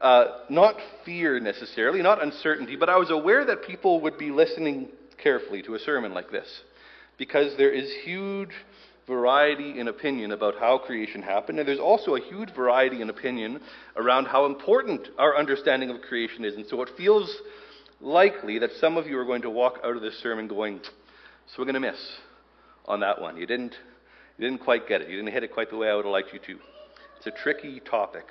uh, 0.00 0.24
not 0.50 0.74
fear 1.04 1.38
necessarily, 1.38 2.02
not 2.02 2.22
uncertainty, 2.22 2.74
but 2.76 2.88
I 2.88 2.96
was 2.96 3.10
aware 3.10 3.44
that 3.46 3.62
people 3.64 4.00
would 4.00 4.18
be 4.18 4.30
listening 4.30 4.88
carefully 5.22 5.62
to 5.62 5.74
a 5.74 5.78
sermon 5.78 6.12
like 6.12 6.30
this. 6.30 6.48
because 7.18 7.56
there 7.56 7.70
is 7.72 7.88
huge 8.04 8.50
variety 9.06 9.78
in 9.78 9.86
opinion 9.88 10.32
about 10.32 10.54
how 10.58 10.78
creation 10.78 11.22
happened, 11.22 11.58
and 11.58 11.68
there's 11.68 11.78
also 11.78 12.16
a 12.16 12.20
huge 12.20 12.52
variety 12.54 13.00
in 13.00 13.10
opinion 13.10 13.60
around 13.96 14.26
how 14.26 14.46
important 14.46 15.08
our 15.18 15.36
understanding 15.36 15.90
of 15.90 16.00
creation 16.02 16.44
is. 16.44 16.56
And 16.56 16.66
so 16.66 16.82
it 16.82 16.90
feels 16.96 17.32
likely 18.02 18.58
that 18.58 18.70
some 18.80 18.96
of 18.96 19.06
you 19.06 19.18
are 19.18 19.24
going 19.24 19.42
to 19.42 19.50
walk 19.50 19.78
out 19.84 19.96
of 19.96 20.02
this 20.02 20.18
sermon 20.22 20.48
going, 20.48 20.80
So 20.82 21.54
we're 21.58 21.64
going 21.64 21.74
to 21.74 21.80
miss 21.80 22.00
on 22.86 23.00
that 23.00 23.20
one. 23.20 23.36
You 23.36 23.46
didn't, 23.46 23.74
you 24.36 24.48
didn't 24.48 24.62
quite 24.62 24.88
get 24.88 25.00
it. 25.00 25.08
You 25.08 25.16
didn't 25.16 25.32
hit 25.32 25.44
it 25.44 25.52
quite 25.52 25.70
the 25.70 25.76
way 25.76 25.88
I 25.88 25.94
would 25.94 26.04
have 26.04 26.12
liked 26.12 26.32
you 26.32 26.40
to. 26.40 26.60
It's 27.16 27.26
a 27.26 27.42
tricky 27.42 27.80
topic. 27.80 28.24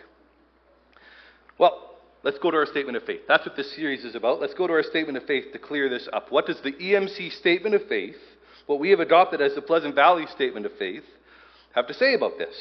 Well, 1.58 1.96
let's 2.24 2.38
go 2.40 2.52
to 2.52 2.58
our 2.58 2.66
statement 2.66 2.98
of 2.98 3.04
faith. 3.04 3.22
That's 3.28 3.46
what 3.46 3.56
this 3.56 3.74
series 3.76 4.04
is 4.04 4.16
about. 4.16 4.42
Let's 4.42 4.54
go 4.54 4.68
to 4.68 4.74
our 4.74 4.84
statement 4.84 5.18
of 5.18 5.24
faith 5.24 5.46
to 5.54 5.60
clear 5.60 5.90
this 5.90 6.08
up. 6.12 6.32
What 6.32 6.46
does 6.46 6.60
the 6.64 6.74
EMC 6.74 7.32
statement 7.40 7.74
of 7.76 7.88
faith, 7.88 8.18
what 8.66 8.80
we 8.80 8.90
have 8.90 9.00
adopted 9.00 9.42
as 9.42 9.56
the 9.56 9.62
Pleasant 9.62 9.96
Valley 9.96 10.26
statement 10.36 10.66
of 10.66 10.74
faith, 10.78 11.04
have 11.74 11.88
to 11.88 11.94
say 11.94 12.14
about 12.14 12.38
this? 12.38 12.56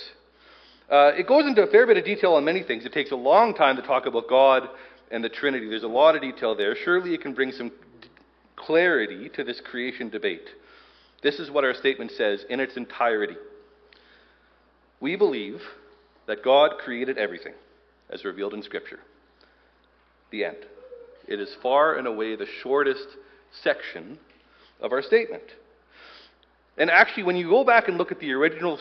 Uh, 0.90 1.12
it 1.16 1.26
goes 1.26 1.46
into 1.46 1.62
a 1.62 1.66
fair 1.68 1.86
bit 1.86 1.96
of 1.96 2.04
detail 2.04 2.34
on 2.34 2.44
many 2.44 2.62
things. 2.62 2.84
It 2.84 2.92
takes 2.92 3.12
a 3.12 3.16
long 3.16 3.54
time 3.54 3.76
to 3.76 3.82
talk 3.82 4.06
about 4.06 4.28
God 4.28 4.68
and 5.10 5.22
the 5.24 5.28
Trinity. 5.28 5.68
There's 5.68 5.82
a 5.82 5.88
lot 5.88 6.14
of 6.14 6.22
detail 6.22 6.54
there. 6.54 6.76
Surely 6.84 7.14
it 7.14 7.22
can 7.22 7.34
bring 7.34 7.52
some 7.52 7.72
clarity 8.56 9.28
to 9.30 9.44
this 9.44 9.60
creation 9.60 10.08
debate. 10.08 10.48
This 11.22 11.38
is 11.38 11.50
what 11.50 11.64
our 11.64 11.74
statement 11.74 12.12
says 12.12 12.44
in 12.48 12.60
its 12.60 12.76
entirety. 12.76 13.36
We 15.00 15.16
believe 15.16 15.60
that 16.26 16.44
God 16.44 16.72
created 16.78 17.18
everything, 17.18 17.54
as 18.10 18.24
revealed 18.24 18.54
in 18.54 18.62
Scripture. 18.62 19.00
The 20.30 20.44
end. 20.44 20.58
It 21.26 21.40
is 21.40 21.54
far 21.62 21.96
and 21.96 22.06
away 22.06 22.36
the 22.36 22.46
shortest 22.62 23.06
section 23.62 24.18
of 24.80 24.92
our 24.92 25.02
statement. 25.02 25.42
And 26.78 26.90
actually, 26.90 27.24
when 27.24 27.36
you 27.36 27.48
go 27.48 27.64
back 27.64 27.88
and 27.88 27.98
look 27.98 28.12
at 28.12 28.20
the 28.20 28.32
original 28.32 28.78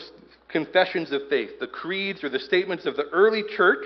confessions 0.48 1.12
of 1.12 1.22
faith, 1.28 1.50
the 1.60 1.66
creeds 1.66 2.24
or 2.24 2.28
the 2.28 2.38
statements 2.38 2.86
of 2.86 2.96
the 2.96 3.08
early 3.12 3.42
church, 3.56 3.84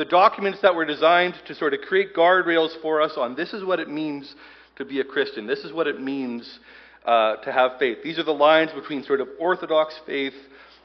the 0.00 0.06
documents 0.06 0.60
that 0.62 0.74
were 0.74 0.86
designed 0.86 1.34
to 1.46 1.54
sort 1.54 1.74
of 1.74 1.80
create 1.82 2.14
guardrails 2.16 2.70
for 2.80 3.02
us 3.02 3.12
on 3.18 3.36
this 3.36 3.52
is 3.52 3.62
what 3.62 3.78
it 3.78 3.86
means 3.86 4.34
to 4.76 4.84
be 4.86 5.00
a 5.00 5.04
Christian, 5.04 5.46
this 5.46 5.58
is 5.58 5.74
what 5.74 5.86
it 5.86 6.00
means 6.00 6.58
uh, 7.04 7.36
to 7.36 7.52
have 7.52 7.72
faith. 7.78 7.98
These 8.02 8.18
are 8.18 8.22
the 8.22 8.32
lines 8.32 8.70
between 8.72 9.04
sort 9.04 9.20
of 9.20 9.28
orthodox 9.38 10.00
faith 10.06 10.32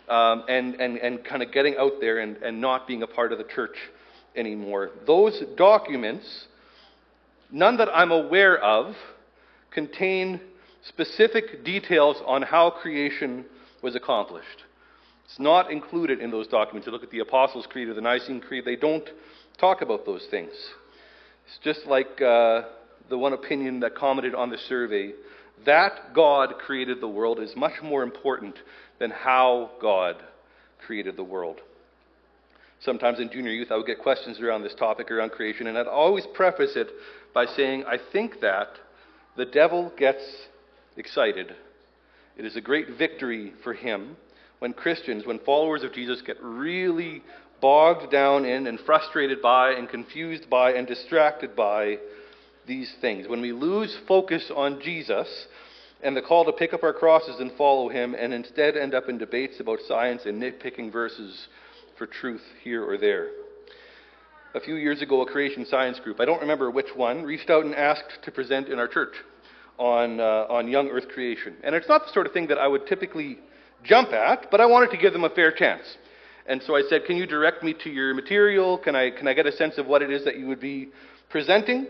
um, 0.10 0.43
and, 0.50 0.75
and, 0.81 0.98
and 0.98 1.24
kind 1.24 1.41
of 1.41 1.53
getting 1.53 1.77
out 1.77 1.93
there 2.01 2.19
and, 2.19 2.36
and 2.43 2.60
not 2.60 2.89
being 2.89 3.03
a 3.03 3.07
part 3.07 3.31
of 3.31 3.38
the 3.38 3.45
church 3.45 3.77
anymore. 4.36 4.89
Those 5.07 5.41
documents, 5.55 6.48
none 7.50 7.77
that 7.77 7.88
I'm 7.93 8.12
aware 8.12 8.57
of, 8.57 8.95
contain 9.72 10.41
specific 10.89 11.63
details 11.63 12.17
on 12.25 12.41
how 12.41 12.69
creation 12.69 13.45
was 13.81 13.95
accomplished. 13.95 14.64
It's 15.25 15.39
not 15.39 15.72
included 15.72 16.20
in 16.20 16.32
those 16.32 16.48
documents. 16.48 16.86
You 16.86 16.94
look 16.94 17.03
at 17.03 17.12
the 17.12 17.20
Apostles' 17.20 17.67
Creed 17.67 17.89
or 17.89 17.94
the 17.94 18.01
Nicene 18.01 18.41
Creed, 18.41 18.63
they 18.65 18.75
don't 18.75 19.08
talk 19.58 19.82
about 19.82 20.05
those 20.05 20.25
things. 20.29 20.51
It's 21.48 21.60
just 21.63 21.86
like 21.88 22.22
uh, 22.22 22.63
the 23.10 23.17
one 23.17 23.34
opinion 23.34 23.79
that 23.82 23.96
commented 23.96 24.36
on 24.36 24.50
the 24.50 24.58
survey 24.70 25.13
that 25.65 26.13
God 26.13 26.55
created 26.60 27.00
the 27.00 27.08
world 27.08 27.39
is 27.39 27.55
much 27.55 27.82
more 27.82 28.03
important 28.03 28.55
than 29.00 29.10
how 29.12 29.72
God 29.82 30.15
created 30.86 31.15
the 31.15 31.24
world. 31.24 31.62
Sometimes 32.82 33.20
in 33.20 33.32
junior 33.32 33.51
youth, 33.51 33.72
I 33.72 33.77
would 33.77 33.86
get 33.86 34.00
questions 34.00 34.39
around 34.39 34.63
this 34.63 34.75
topic 34.75 35.10
around 35.10 35.32
creation, 35.32 35.67
and 35.67 35.77
I'd 35.77 35.88
always 35.88 36.25
preface 36.34 36.74
it 36.75 36.89
by 37.34 37.46
saying, 37.46 37.86
I 37.88 37.98
think 38.12 38.41
that 38.41 38.67
the 39.38 39.46
devil 39.46 39.91
gets 39.98 40.24
excited. 40.98 41.55
It 42.38 42.46
is 42.46 42.55
a 42.55 42.62
great 42.62 42.98
victory 42.98 43.53
for 43.63 43.74
him 43.74 44.17
when 44.59 44.74
Christians, 44.74 45.25
when 45.25 45.39
followers 45.39 45.83
of 45.83 45.93
Jesus 45.93 46.21
get 46.25 46.38
really 46.41 47.21
bogged 47.62 48.12
down 48.12 48.45
in 48.45 48.67
and 48.67 48.79
frustrated 48.81 49.41
by 49.41 49.71
and 49.71 49.89
confused 49.89 50.50
by 50.50 50.74
and 50.74 50.88
distracted 50.88 51.55
by 51.55 51.97
these 52.67 52.91
things. 53.01 53.27
When 53.27 53.41
we 53.41 53.51
lose 53.51 53.95
focus 54.07 54.51
on 54.55 54.81
Jesus 54.81 55.27
and 56.03 56.15
the 56.15 56.21
call 56.21 56.45
to 56.45 56.51
pick 56.51 56.74
up 56.74 56.83
our 56.83 56.93
crosses 56.93 57.39
and 57.39 57.51
follow 57.53 57.89
him, 57.89 58.15
and 58.15 58.33
instead 58.33 58.75
end 58.75 58.93
up 58.93 59.09
in 59.09 59.17
debates 59.17 59.59
about 59.59 59.79
science 59.88 60.24
and 60.25 60.41
nitpicking 60.41 60.91
verses 60.91 61.47
for 61.97 62.05
truth 62.05 62.43
here 62.63 62.83
or 62.83 62.97
there. 62.97 63.29
A 64.53 64.59
few 64.59 64.75
years 64.75 65.01
ago, 65.01 65.21
a 65.21 65.25
creation 65.25 65.65
science 65.65 66.00
group, 66.00 66.19
I 66.19 66.25
don't 66.25 66.41
remember 66.41 66.71
which 66.71 66.95
one, 66.95 67.24
reached 67.24 67.50
out 67.50 67.65
and 67.65 67.75
asked 67.75 68.19
to 68.24 68.31
present 68.31 68.69
in 68.69 68.79
our 68.79 68.88
church 68.88 69.13
on, 69.77 70.19
uh, 70.19 70.45
on 70.50 70.67
young 70.67 70.89
earth 70.89 71.07
creation. 71.09 71.55
And 71.63 71.75
it's 71.75 71.89
not 71.89 72.05
the 72.05 72.13
sort 72.13 72.25
of 72.25 72.31
thing 72.33 72.47
that 72.47 72.57
I 72.57 72.67
would 72.67 72.88
typically 72.88 73.39
jump 73.86 74.12
at, 74.13 74.50
but 74.51 74.62
I 74.62 74.65
wanted 74.65 74.92
to 74.92 74.98
give 74.98 75.13
them 75.13 75.24
a 75.24 75.30
fair 75.30 75.51
chance. 75.51 75.84
And 76.48 76.62
so 76.63 76.75
I 76.75 76.84
said, 76.89 77.06
Can 77.06 77.18
you 77.18 77.25
direct 77.25 77.63
me 77.63 77.74
to 77.84 77.89
your 77.89 78.13
material? 78.13 78.77
Can 78.77 78.96
I, 78.96 79.10
can 79.12 79.27
I 79.27 79.34
get 79.34 79.46
a 79.46 79.51
sense 79.51 79.77
of 79.77 79.88
what 79.88 80.01
it 80.01 80.12
is 80.12 80.25
that 80.25 80.38
you 80.38 80.48
would 80.48 80.60
be 80.60 80.89
presenting? 81.30 81.88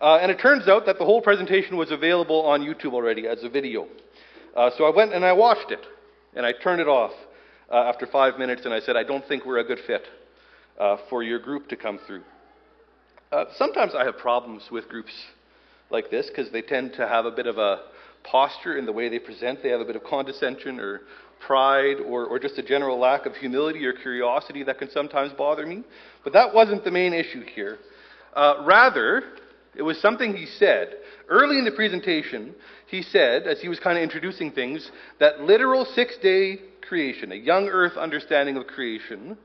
Uh, 0.00 0.18
and 0.20 0.32
it 0.32 0.40
turns 0.40 0.66
out 0.66 0.86
that 0.86 0.98
the 0.98 1.04
whole 1.04 1.22
presentation 1.22 1.76
was 1.76 1.92
available 1.92 2.40
on 2.42 2.60
YouTube 2.60 2.92
already 2.92 3.28
as 3.28 3.44
a 3.44 3.48
video. 3.48 3.86
Uh, 4.56 4.70
so 4.76 4.84
I 4.84 4.94
went 4.94 5.14
and 5.14 5.24
I 5.24 5.32
watched 5.32 5.70
it, 5.70 5.86
and 6.34 6.44
I 6.44 6.52
turned 6.52 6.80
it 6.80 6.88
off 6.88 7.12
uh, 7.70 7.76
after 7.76 8.06
five 8.06 8.38
minutes, 8.38 8.62
and 8.64 8.74
I 8.74 8.80
said, 8.80 8.96
I 8.96 9.04
don't 9.04 9.24
think 9.26 9.46
we're 9.46 9.58
a 9.58 9.64
good 9.64 9.78
fit 9.86 10.02
uh, 10.78 10.96
for 11.08 11.22
your 11.22 11.38
group 11.38 11.68
to 11.68 11.76
come 11.76 12.00
through. 12.06 12.22
Uh, 13.30 13.44
sometimes 13.56 13.92
I 13.96 14.04
have 14.04 14.18
problems 14.18 14.64
with 14.70 14.88
groups 14.88 15.12
like 15.90 16.10
this 16.10 16.28
because 16.28 16.50
they 16.50 16.62
tend 16.62 16.94
to 16.94 17.06
have 17.06 17.24
a 17.24 17.30
bit 17.30 17.46
of 17.46 17.58
a 17.58 17.82
posture 18.24 18.76
in 18.76 18.84
the 18.86 18.92
way 18.92 19.08
they 19.08 19.18
present. 19.18 19.62
They 19.62 19.70
have 19.70 19.80
a 19.80 19.84
bit 19.84 19.96
of 19.96 20.04
condescension 20.04 20.80
or 20.80 21.02
pride 21.46 21.96
or, 22.06 22.26
or 22.26 22.38
just 22.38 22.58
a 22.58 22.62
general 22.62 22.98
lack 22.98 23.26
of 23.26 23.34
humility 23.36 23.84
or 23.84 23.92
curiosity 23.92 24.62
that 24.64 24.78
can 24.78 24.90
sometimes 24.90 25.32
bother 25.32 25.66
me. 25.66 25.82
But 26.24 26.32
that 26.32 26.54
wasn't 26.54 26.84
the 26.84 26.90
main 26.90 27.12
issue 27.12 27.44
here. 27.54 27.78
Uh, 28.34 28.62
rather, 28.64 29.22
it 29.74 29.82
was 29.82 30.00
something 30.00 30.34
he 30.34 30.46
said. 30.46 30.94
Early 31.28 31.58
in 31.58 31.64
the 31.64 31.72
presentation, 31.72 32.54
he 32.88 33.02
said, 33.02 33.46
as 33.46 33.60
he 33.60 33.68
was 33.68 33.80
kind 33.80 33.96
of 33.96 34.02
introducing 34.02 34.52
things, 34.52 34.90
that 35.18 35.40
literal 35.40 35.84
six 35.84 36.16
day 36.18 36.58
creation, 36.86 37.32
a 37.32 37.36
young 37.36 37.68
earth 37.68 37.96
understanding 37.96 38.56
of 38.56 38.66
creation, 38.66 39.36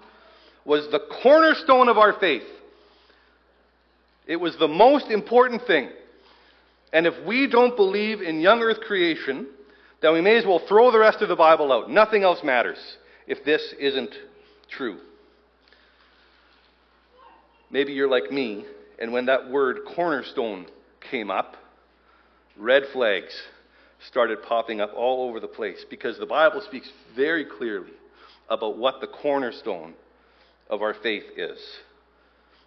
was 0.65 0.87
the 0.91 0.99
cornerstone 1.23 1.87
of 1.87 1.97
our 1.97 2.19
faith. 2.19 2.43
It 4.27 4.35
was 4.35 4.57
the 4.57 4.67
most 4.67 5.09
important 5.09 5.65
thing. 5.65 5.89
And 6.91 7.07
if 7.07 7.13
we 7.25 7.47
don't 7.47 7.75
believe 7.75 8.21
in 8.21 8.41
young 8.41 8.61
earth 8.61 8.81
creation, 8.81 9.47
then 10.01 10.13
we 10.13 10.21
may 10.21 10.37
as 10.37 10.45
well 10.45 10.61
throw 10.67 10.91
the 10.91 10.99
rest 10.99 11.21
of 11.21 11.29
the 11.29 11.35
Bible 11.35 11.71
out. 11.71 11.89
Nothing 11.89 12.23
else 12.23 12.39
matters 12.43 12.77
if 13.27 13.43
this 13.43 13.73
isn't 13.79 14.13
true. 14.69 14.97
Maybe 17.69 17.93
you're 17.93 18.09
like 18.09 18.31
me 18.31 18.65
and 18.99 19.13
when 19.13 19.25
that 19.25 19.49
word 19.49 19.79
cornerstone 19.95 20.65
came 21.11 21.29
up, 21.29 21.55
red 22.57 22.83
flags 22.93 23.33
started 24.07 24.43
popping 24.43 24.81
up 24.81 24.93
all 24.95 25.27
over 25.27 25.39
the 25.39 25.47
place 25.47 25.83
because 25.89 26.17
the 26.17 26.25
Bible 26.25 26.61
speaks 26.61 26.89
very 27.15 27.45
clearly 27.45 27.91
about 28.49 28.77
what 28.77 29.01
the 29.01 29.07
cornerstone 29.07 29.93
of 30.69 30.81
our 30.81 30.93
faith 30.93 31.25
is. 31.35 31.59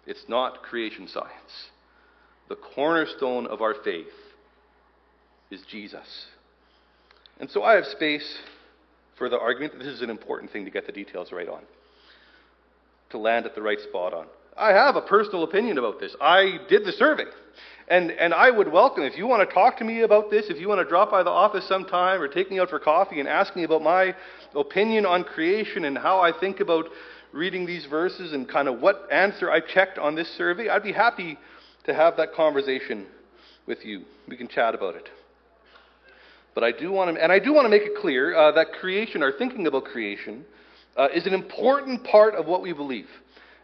It's 0.05 0.25
not 0.27 0.63
creation 0.63 1.07
science. 1.07 1.69
The 2.49 2.55
cornerstone 2.55 3.47
of 3.47 3.61
our 3.61 3.75
faith 3.83 4.07
is 5.49 5.61
Jesus. 5.69 6.25
And 7.39 7.49
so 7.49 7.63
I 7.63 7.75
have 7.75 7.85
space 7.85 8.37
for 9.17 9.29
the 9.29 9.39
argument 9.39 9.73
that 9.73 9.83
this 9.83 9.93
is 9.93 10.01
an 10.01 10.09
important 10.09 10.51
thing 10.51 10.65
to 10.65 10.71
get 10.71 10.85
the 10.85 10.91
details 10.91 11.31
right 11.31 11.47
on, 11.47 11.61
to 13.11 13.17
land 13.17 13.45
at 13.45 13.55
the 13.55 13.61
right 13.61 13.79
spot 13.79 14.13
on. 14.13 14.27
I 14.57 14.69
have 14.69 14.95
a 14.95 15.01
personal 15.01 15.43
opinion 15.43 15.77
about 15.77 15.99
this. 15.99 16.15
I 16.19 16.59
did 16.69 16.85
the 16.85 16.91
survey. 16.91 17.25
And, 17.87 18.11
and 18.11 18.33
I 18.33 18.49
would 18.49 18.71
welcome, 18.71 19.03
if 19.03 19.17
you 19.17 19.27
want 19.27 19.47
to 19.47 19.53
talk 19.53 19.77
to 19.77 19.83
me 19.83 20.01
about 20.01 20.29
this, 20.29 20.45
if 20.49 20.59
you 20.59 20.69
want 20.69 20.79
to 20.79 20.87
drop 20.87 21.11
by 21.11 21.23
the 21.23 21.29
office 21.29 21.67
sometime 21.67 22.21
or 22.21 22.27
take 22.27 22.49
me 22.49 22.59
out 22.59 22.69
for 22.69 22.79
coffee 22.79 23.19
and 23.19 23.27
ask 23.27 23.55
me 23.55 23.63
about 23.63 23.81
my 23.81 24.15
opinion 24.55 25.05
on 25.05 25.23
creation 25.23 25.85
and 25.85 25.97
how 25.97 26.21
I 26.21 26.31
think 26.31 26.59
about 26.61 26.85
reading 27.33 27.65
these 27.65 27.85
verses 27.85 28.33
and 28.33 28.47
kind 28.47 28.67
of 28.67 28.79
what 28.79 29.07
answer 29.11 29.51
I 29.51 29.59
checked 29.59 29.97
on 29.97 30.15
this 30.15 30.29
survey, 30.37 30.69
I'd 30.69 30.83
be 30.83 30.93
happy 30.93 31.37
to 31.85 31.93
have 31.93 32.17
that 32.17 32.33
conversation 32.33 33.07
with 33.67 33.83
you. 33.83 34.03
We 34.27 34.37
can 34.37 34.47
chat 34.47 34.73
about 34.73 34.95
it. 34.95 35.09
But 36.53 36.63
I 36.63 36.71
do 36.71 36.91
want 36.91 37.15
to, 37.15 37.21
and 37.21 37.31
I 37.31 37.39
do 37.39 37.53
want 37.53 37.65
to 37.65 37.69
make 37.69 37.83
it 37.83 37.95
clear 37.99 38.35
uh, 38.35 38.51
that 38.53 38.73
creation, 38.73 39.23
or 39.23 39.31
thinking 39.31 39.67
about 39.67 39.85
creation, 39.85 40.45
uh, 40.97 41.07
is 41.13 41.25
an 41.25 41.33
important 41.33 42.03
part 42.03 42.35
of 42.35 42.45
what 42.45 42.61
we 42.61 42.73
believe. 42.73 43.07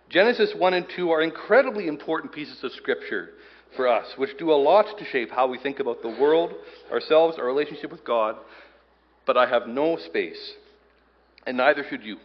Genesis 0.09 0.53
1 0.55 0.73
and 0.73 0.85
2 0.95 1.11
are 1.11 1.21
incredibly 1.21 1.87
important 1.87 2.31
pieces 2.31 2.63
of 2.63 2.71
Scripture 2.73 3.31
for 3.75 3.87
us, 3.87 4.05
which 4.15 4.37
do 4.37 4.51
a 4.51 4.55
lot 4.55 4.85
to 4.97 5.05
shape 5.05 5.29
how 5.31 5.47
we 5.47 5.57
think 5.57 5.79
about 5.79 6.01
the 6.01 6.07
world, 6.07 6.53
ourselves, 6.89 7.37
our 7.37 7.45
relationship 7.45 7.91
with 7.91 8.05
God. 8.05 8.37
But 9.25 9.35
I 9.35 9.47
have 9.47 9.67
no 9.67 9.97
space, 9.97 10.53
and 11.45 11.57
neither 11.57 11.83
should 11.89 12.03
you, 12.03 12.17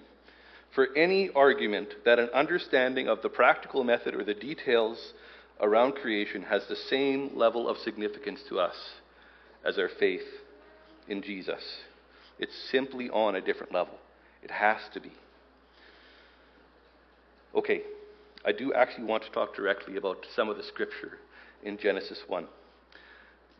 for 0.77 0.97
any 0.97 1.31
argument 1.31 1.89
that 2.05 2.21
an 2.21 2.29
understanding 2.33 3.09
of 3.09 3.21
the 3.23 3.29
practical 3.29 3.83
method 3.83 4.15
or 4.15 4.23
the 4.23 4.35
details 4.35 5.13
around 5.61 5.93
creation 5.93 6.43
has 6.43 6.63
the 6.69 6.77
same 6.77 7.37
level 7.37 7.69
of 7.69 7.77
significance 7.79 8.41
to 8.49 8.61
us 8.61 8.77
as 9.65 9.77
our 9.79 9.89
faith 9.99 10.23
in 11.09 11.23
Jesus. 11.23 11.63
It's 12.39 12.55
simply 12.71 13.11
on 13.11 13.37
a 13.37 13.41
different 13.41 13.73
level. 13.73 13.95
It 14.43 14.51
has 14.51 14.79
to 14.95 15.01
be. 15.01 15.13
Okay, 17.55 17.83
I 18.45 18.53
do 18.53 18.73
actually 18.73 19.05
want 19.05 19.23
to 19.25 19.31
talk 19.31 19.55
directly 19.55 19.97
about 19.97 20.27
some 20.35 20.49
of 20.49 20.57
the 20.57 20.63
scripture 20.65 21.19
in 21.63 21.79
Genesis 21.79 22.19
1. 22.27 22.47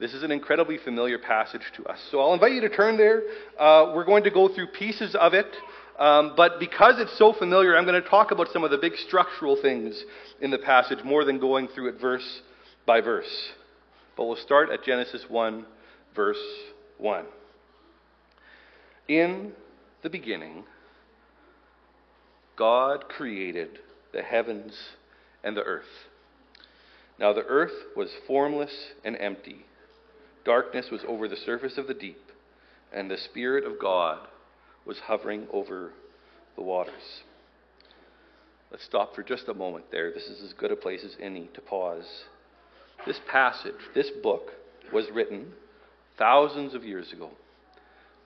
This 0.01 0.15
is 0.15 0.23
an 0.23 0.33
incredibly 0.33 0.79
familiar 0.79 1.19
passage 1.19 1.63
to 1.77 1.85
us. 1.85 1.99
So 2.11 2.21
I'll 2.21 2.35
invite 2.35 2.53
you 2.53 2.63
to 2.63 2.69
turn 2.69 2.97
there. 2.97 3.23
Uh, 3.59 3.93
we're 3.95 4.05
going 4.05 4.25
to 4.25 4.31
go 4.31 4.53
through 4.53 4.69
pieces 4.69 5.15
of 5.15 5.35
it. 5.35 5.47
Um, 5.99 6.33
but 6.37 6.59
because 6.59 6.95
it's 6.99 7.17
so 7.19 7.33
familiar, 7.33 7.77
I'm 7.77 7.85
going 7.85 8.03
to 8.03 8.09
talk 8.09 8.31
about 8.31 8.49
some 8.53 8.65
of 8.65 8.71
the 8.71 8.79
big 8.79 8.97
structural 8.97 9.61
things 9.61 10.03
in 10.41 10.51
the 10.51 10.59
passage 10.59 11.05
more 11.05 11.25
than 11.25 11.39
going 11.39 11.69
through 11.69 11.91
it 11.91 12.01
verse 12.01 12.41
by 12.87 13.01
verse. 13.01 13.53
But 14.17 14.25
we'll 14.25 14.37
start 14.37 14.71
at 14.71 14.83
Genesis 14.83 15.25
1, 15.29 15.65
verse 16.17 16.39
1. 17.03 17.25
In 19.09 19.53
the 20.03 20.09
beginning, 20.09 20.65
God 22.57 23.09
created 23.09 23.81
the 24.13 24.23
heavens 24.23 24.73
and 25.43 25.57
the 25.57 25.63
earth. 25.63 26.07
Now 27.19 27.33
the 27.33 27.45
earth 27.45 27.73
was 27.97 28.09
formless 28.27 28.73
and 29.05 29.17
empty. 29.19 29.67
Darkness 30.45 30.91
was 30.91 31.03
over 31.07 31.29
the 31.29 31.37
surface 31.37 31.77
of 31.77 31.89
the 31.89 31.95
deep, 31.95 32.31
and 32.93 33.11
the 33.11 33.19
Spirit 33.19 33.65
of 33.65 33.81
God 33.81 34.19
was 34.87 34.99
hovering 35.07 35.47
over 35.53 35.91
the 36.57 36.63
waters. 36.63 37.23
Let's 38.71 38.85
stop 38.85 39.15
for 39.15 39.23
just 39.23 39.49
a 39.49 39.55
moment 39.55 39.87
there. 39.91 40.13
This 40.13 40.25
is 40.25 40.43
as 40.43 40.53
good 40.53 40.71
a 40.71 40.77
place 40.77 41.05
as 41.05 41.17
any 41.21 41.49
to 41.55 41.61
pause. 41.61 42.07
This 43.07 43.21
passage, 43.31 43.75
this 43.95 44.11
book, 44.23 44.53
was 44.93 45.07
written 45.13 45.53
thousands 46.23 46.73
of 46.73 46.85
years 46.85 47.13
ago 47.13 47.29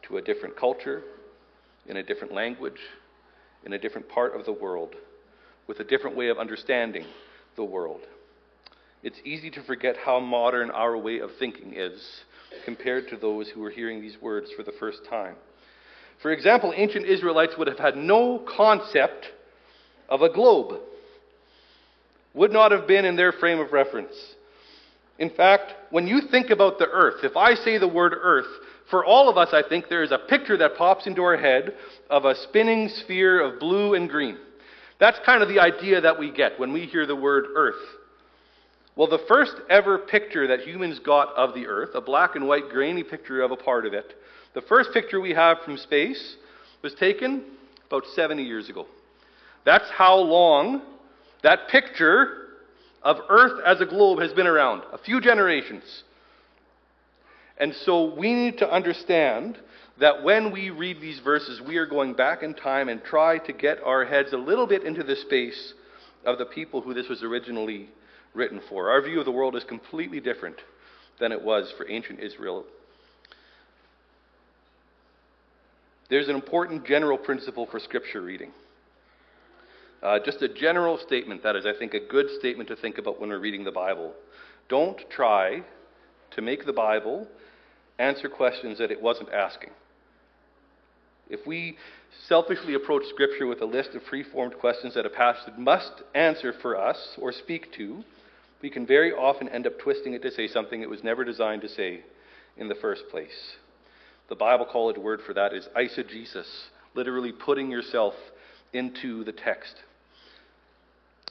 to 0.06 0.18
a 0.18 0.20
different 0.20 0.54
culture, 0.54 1.02
in 1.86 1.96
a 1.96 2.02
different 2.02 2.30
language, 2.30 2.78
in 3.64 3.72
a 3.72 3.78
different 3.78 4.06
part 4.06 4.38
of 4.38 4.44
the 4.44 4.52
world, 4.52 4.94
with 5.66 5.80
a 5.80 5.84
different 5.84 6.14
way 6.14 6.28
of 6.28 6.36
understanding 6.36 7.06
the 7.56 7.64
world. 7.64 8.02
It's 9.02 9.16
easy 9.24 9.50
to 9.52 9.62
forget 9.62 9.96
how 9.96 10.20
modern 10.20 10.70
our 10.70 10.98
way 10.98 11.20
of 11.20 11.30
thinking 11.38 11.72
is 11.74 11.98
compared 12.66 13.08
to 13.08 13.16
those 13.16 13.48
who 13.48 13.64
are 13.64 13.70
hearing 13.70 14.02
these 14.02 14.20
words 14.20 14.50
for 14.54 14.62
the 14.62 14.74
first 14.78 14.98
time. 15.08 15.36
For 16.20 16.32
example, 16.32 16.74
ancient 16.76 17.06
Israelites 17.06 17.54
would 17.56 17.66
have 17.66 17.78
had 17.78 17.96
no 17.96 18.44
concept 18.58 19.24
of 20.10 20.20
a 20.20 20.30
globe, 20.30 20.80
would 22.34 22.52
not 22.52 22.72
have 22.72 22.86
been 22.86 23.06
in 23.06 23.16
their 23.16 23.32
frame 23.32 23.58
of 23.58 23.72
reference. 23.72 24.12
In 25.18 25.30
fact, 25.30 25.72
when 25.90 26.06
you 26.06 26.22
think 26.30 26.50
about 26.50 26.78
the 26.78 26.88
earth, 26.88 27.24
if 27.24 27.36
I 27.36 27.54
say 27.54 27.78
the 27.78 27.88
word 27.88 28.14
earth, 28.20 28.46
for 28.90 29.04
all 29.04 29.28
of 29.28 29.36
us, 29.36 29.48
I 29.52 29.62
think 29.68 29.88
there 29.88 30.02
is 30.02 30.12
a 30.12 30.18
picture 30.18 30.56
that 30.58 30.76
pops 30.76 31.06
into 31.06 31.22
our 31.22 31.36
head 31.36 31.74
of 32.08 32.24
a 32.24 32.34
spinning 32.34 32.88
sphere 32.88 33.40
of 33.40 33.58
blue 33.58 33.94
and 33.94 34.08
green. 34.08 34.36
That's 35.00 35.18
kind 35.26 35.42
of 35.42 35.48
the 35.48 35.58
idea 35.58 36.00
that 36.00 36.18
we 36.18 36.30
get 36.30 36.58
when 36.58 36.72
we 36.72 36.86
hear 36.86 37.06
the 37.06 37.16
word 37.16 37.46
earth. 37.54 37.74
Well, 38.94 39.08
the 39.08 39.24
first 39.28 39.52
ever 39.68 39.98
picture 39.98 40.46
that 40.48 40.60
humans 40.60 40.98
got 41.00 41.34
of 41.36 41.54
the 41.54 41.66
earth, 41.66 41.90
a 41.94 42.00
black 42.00 42.34
and 42.34 42.46
white 42.46 42.70
grainy 42.70 43.02
picture 43.02 43.42
of 43.42 43.50
a 43.50 43.56
part 43.56 43.86
of 43.86 43.92
it, 43.92 44.14
the 44.54 44.62
first 44.62 44.90
picture 44.94 45.20
we 45.20 45.34
have 45.34 45.58
from 45.64 45.76
space 45.76 46.36
was 46.82 46.94
taken 46.94 47.44
about 47.88 48.04
70 48.14 48.42
years 48.42 48.70
ago. 48.70 48.86
That's 49.64 49.90
how 49.90 50.16
long 50.16 50.80
that 51.42 51.68
picture 51.68 52.45
of 53.06 53.18
Earth 53.28 53.60
as 53.64 53.80
a 53.80 53.86
globe 53.86 54.18
has 54.18 54.32
been 54.32 54.48
around 54.48 54.82
a 54.92 54.98
few 54.98 55.20
generations. 55.20 55.84
And 57.56 57.72
so 57.84 58.12
we 58.16 58.34
need 58.34 58.58
to 58.58 58.68
understand 58.68 59.56
that 60.00 60.24
when 60.24 60.50
we 60.50 60.70
read 60.70 61.00
these 61.00 61.20
verses, 61.20 61.60
we 61.64 61.76
are 61.76 61.86
going 61.86 62.14
back 62.14 62.42
in 62.42 62.52
time 62.52 62.88
and 62.88 63.00
try 63.04 63.38
to 63.38 63.52
get 63.52 63.78
our 63.84 64.04
heads 64.04 64.32
a 64.32 64.36
little 64.36 64.66
bit 64.66 64.82
into 64.82 65.04
the 65.04 65.14
space 65.14 65.72
of 66.24 66.38
the 66.38 66.46
people 66.46 66.80
who 66.80 66.94
this 66.94 67.08
was 67.08 67.22
originally 67.22 67.88
written 68.34 68.60
for. 68.68 68.90
Our 68.90 69.00
view 69.02 69.20
of 69.20 69.24
the 69.24 69.30
world 69.30 69.54
is 69.54 69.62
completely 69.62 70.18
different 70.18 70.56
than 71.20 71.30
it 71.30 71.40
was 71.40 71.72
for 71.78 71.88
ancient 71.88 72.18
Israel. 72.18 72.64
There's 76.10 76.28
an 76.28 76.34
important 76.34 76.84
general 76.84 77.18
principle 77.18 77.68
for 77.70 77.78
scripture 77.78 78.20
reading. 78.20 78.50
Uh, 80.02 80.18
just 80.24 80.42
a 80.42 80.48
general 80.48 80.98
statement 80.98 81.42
that 81.42 81.56
is, 81.56 81.66
I 81.66 81.72
think, 81.78 81.94
a 81.94 82.00
good 82.00 82.26
statement 82.38 82.68
to 82.68 82.76
think 82.76 82.98
about 82.98 83.20
when 83.20 83.30
we're 83.30 83.38
reading 83.38 83.64
the 83.64 83.72
Bible. 83.72 84.12
Don't 84.68 84.98
try 85.10 85.62
to 86.32 86.42
make 86.42 86.66
the 86.66 86.72
Bible 86.72 87.26
answer 87.98 88.28
questions 88.28 88.78
that 88.78 88.90
it 88.90 89.00
wasn't 89.00 89.30
asking. 89.32 89.70
If 91.28 91.46
we 91.46 91.76
selfishly 92.28 92.74
approach 92.74 93.04
Scripture 93.08 93.46
with 93.46 93.60
a 93.62 93.66
list 93.66 93.90
of 93.94 94.02
free-formed 94.04 94.58
questions 94.58 94.94
that 94.94 95.06
a 95.06 95.10
passage 95.10 95.54
must 95.58 96.02
answer 96.14 96.52
for 96.60 96.78
us 96.78 97.16
or 97.20 97.32
speak 97.32 97.72
to, 97.76 98.04
we 98.62 98.70
can 98.70 98.86
very 98.86 99.12
often 99.12 99.48
end 99.48 99.66
up 99.66 99.78
twisting 99.78 100.12
it 100.12 100.22
to 100.22 100.30
say 100.30 100.46
something 100.46 100.82
it 100.82 100.90
was 100.90 101.02
never 101.02 101.24
designed 101.24 101.62
to 101.62 101.68
say 101.68 102.00
in 102.56 102.68
the 102.68 102.74
first 102.76 103.02
place. 103.10 103.56
The 104.28 104.36
Bible 104.36 104.66
college 104.70 104.98
word 104.98 105.20
for 105.26 105.34
that 105.34 105.52
is 105.52 105.68
eisegesis, 105.76 106.46
literally 106.94 107.32
putting 107.32 107.70
yourself 107.70 108.14
into 108.72 109.24
the 109.24 109.32
text. 109.32 109.74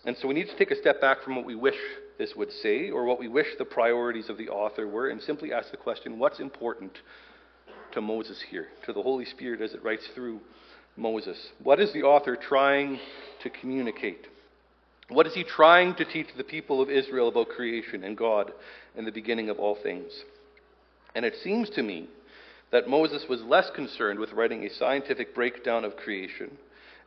And 0.06 0.16
so 0.18 0.28
we 0.28 0.36
need 0.36 0.48
to 0.48 0.58
take 0.58 0.72
a 0.72 0.76
step 0.76 1.02
back 1.02 1.24
from 1.24 1.36
what 1.36 1.46
we 1.46 1.56
wish 1.56 1.76
this 2.18 2.34
would 2.36 2.52
say 2.52 2.90
or 2.90 3.06
what 3.06 3.20
we 3.20 3.28
wish 3.28 3.48
the 3.58 3.66
priorities 3.66 4.30
of 4.30 4.38
the 4.38 4.50
author 4.50 4.88
were 4.88 5.10
and 5.10 5.22
simply 5.22 5.52
ask 5.52 5.72
the 5.72 5.78
question 5.78 6.20
what's 6.20 6.40
important 6.40 6.92
to 7.94 8.02
Moses 8.02 8.42
here, 8.50 8.68
to 8.86 8.94
the 8.94 9.02
Holy 9.02 9.26
Spirit 9.26 9.62
as 9.62 9.74
it 9.74 9.84
writes 9.84 10.08
through 10.14 10.40
Moses? 10.96 11.38
What 11.64 11.80
is 11.80 11.92
the 11.94 12.04
author 12.04 12.36
trying 12.36 13.00
to 13.44 13.50
communicate? 13.50 14.28
What 15.10 15.28
is 15.28 15.34
he 15.34 15.44
trying 15.44 15.96
to 15.96 16.06
teach 16.06 16.28
the 16.38 16.44
people 16.44 16.82
of 16.82 16.90
Israel 16.90 17.28
about 17.28 17.50
creation 17.50 18.04
and 18.04 18.18
God 18.18 18.52
and 18.96 19.06
the 19.06 19.12
beginning 19.12 19.50
of 19.50 19.60
all 19.60 19.78
things? 19.82 20.12
And 21.16 21.26
it 21.26 21.36
seems 21.44 21.70
to 21.72 21.84
me 21.84 22.10
that 22.72 22.90
Moses 22.90 23.26
was 23.30 23.42
less 23.42 23.70
concerned 23.76 24.20
with 24.20 24.34
writing 24.34 24.64
a 24.64 24.74
scientific 24.74 25.36
breakdown 25.36 25.86
of 25.86 25.96
creation 25.96 26.58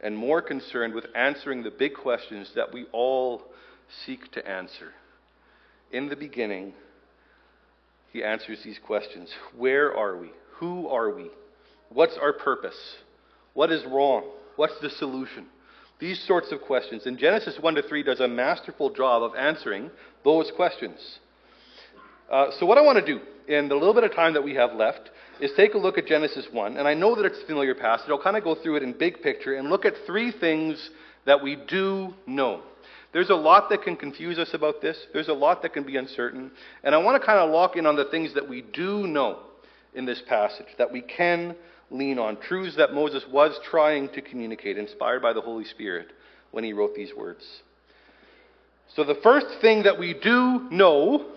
and 0.02 0.16
more 0.16 0.40
concerned 0.40 0.94
with 0.94 1.06
answering 1.14 1.62
the 1.62 1.70
big 1.70 1.94
questions 1.94 2.50
that 2.54 2.72
we 2.72 2.87
all 2.92 3.42
seek 4.06 4.30
to 4.32 4.48
answer. 4.48 4.92
In 5.90 6.08
the 6.08 6.16
beginning, 6.16 6.74
he 8.12 8.22
answers 8.22 8.58
these 8.64 8.78
questions 8.84 9.30
Where 9.56 9.94
are 9.96 10.16
we? 10.16 10.30
Who 10.56 10.88
are 10.88 11.11
we? 11.11 11.30
What's 11.90 12.16
our 12.20 12.32
purpose? 12.32 12.96
What 13.54 13.72
is 13.72 13.84
wrong? 13.87 14.24
What's 14.56 14.78
the 14.80 14.90
solution? 14.90 15.46
These 15.98 16.22
sorts 16.26 16.52
of 16.52 16.61
questions. 16.62 17.06
And 17.06 17.18
Genesis 17.18 17.56
1 17.61 17.74
to 17.74 17.82
3 17.82 18.02
does 18.04 18.20
a 18.20 18.28
masterful 18.28 18.90
job 18.90 19.22
of 19.22 19.34
answering 19.34 19.90
those 20.24 20.50
questions. 20.54 21.18
Uh, 22.30 22.50
so, 22.58 22.66
what 22.66 22.78
I 22.78 22.82
want 22.82 23.04
to 23.04 23.06
do 23.06 23.20
in 23.48 23.68
the 23.68 23.74
little 23.74 23.94
bit 23.94 24.04
of 24.04 24.14
time 24.14 24.34
that 24.34 24.44
we 24.44 24.54
have 24.54 24.74
left 24.74 25.11
is 25.40 25.51
take 25.57 25.74
a 25.74 25.79
look 25.79 25.98
at 25.98 26.07
Genesis 26.07 26.46
1. 26.51 26.77
And 26.77 26.87
I 26.87 26.94
know 26.94 27.14
that 27.14 27.24
it's 27.24 27.38
a 27.42 27.46
familiar 27.46 27.74
passage. 27.74 28.07
I'll 28.09 28.22
kind 28.22 28.37
of 28.37 28.44
go 28.44 28.55
through 28.55 28.77
it 28.77 28.83
in 28.83 28.92
big 28.92 29.22
picture 29.22 29.55
and 29.55 29.68
look 29.68 29.85
at 29.85 29.94
three 30.07 30.33
things 30.33 30.90
that 31.27 31.42
we 31.42 31.57
do 31.68 32.14
know. 32.27 32.62
There's 33.12 33.31
a 33.31 33.35
lot 33.35 33.70
that 33.70 33.83
can 33.83 33.96
confuse 33.96 34.38
us 34.38 34.51
about 34.53 34.83
this, 34.83 34.98
there's 35.12 35.29
a 35.29 35.35
lot 35.35 35.62
that 35.62 35.72
can 35.72 35.85
be 35.85 35.96
uncertain. 35.96 36.51
And 36.85 36.94
I 36.94 36.98
want 36.98 37.20
to 37.20 37.27
kind 37.27 37.38
of 37.38 37.51
lock 37.51 37.77
in 37.77 37.87
on 37.87 37.96
the 37.96 38.05
things 38.07 38.35
that 38.35 38.48
we 38.48 38.62
do 38.62 39.07
know 39.07 39.40
in 39.94 40.05
this 40.05 40.22
passage, 40.29 40.66
that 40.77 40.92
we 40.92 41.01
can 41.01 41.57
lean 41.90 42.18
on, 42.18 42.38
truths 42.40 42.77
that 42.77 42.92
Moses 42.92 43.24
was 43.31 43.59
trying 43.70 44.11
to 44.11 44.20
communicate, 44.20 44.77
inspired 44.77 45.22
by 45.22 45.33
the 45.33 45.40
Holy 45.40 45.64
Spirit 45.64 46.09
when 46.51 46.64
he 46.64 46.74
wrote 46.74 46.94
these 46.94 47.14
words. 47.16 47.44
So, 48.94 49.05
the 49.05 49.18
first 49.22 49.46
thing 49.61 49.85
that 49.85 49.98
we 49.98 50.14
do 50.14 50.68
know 50.70 51.33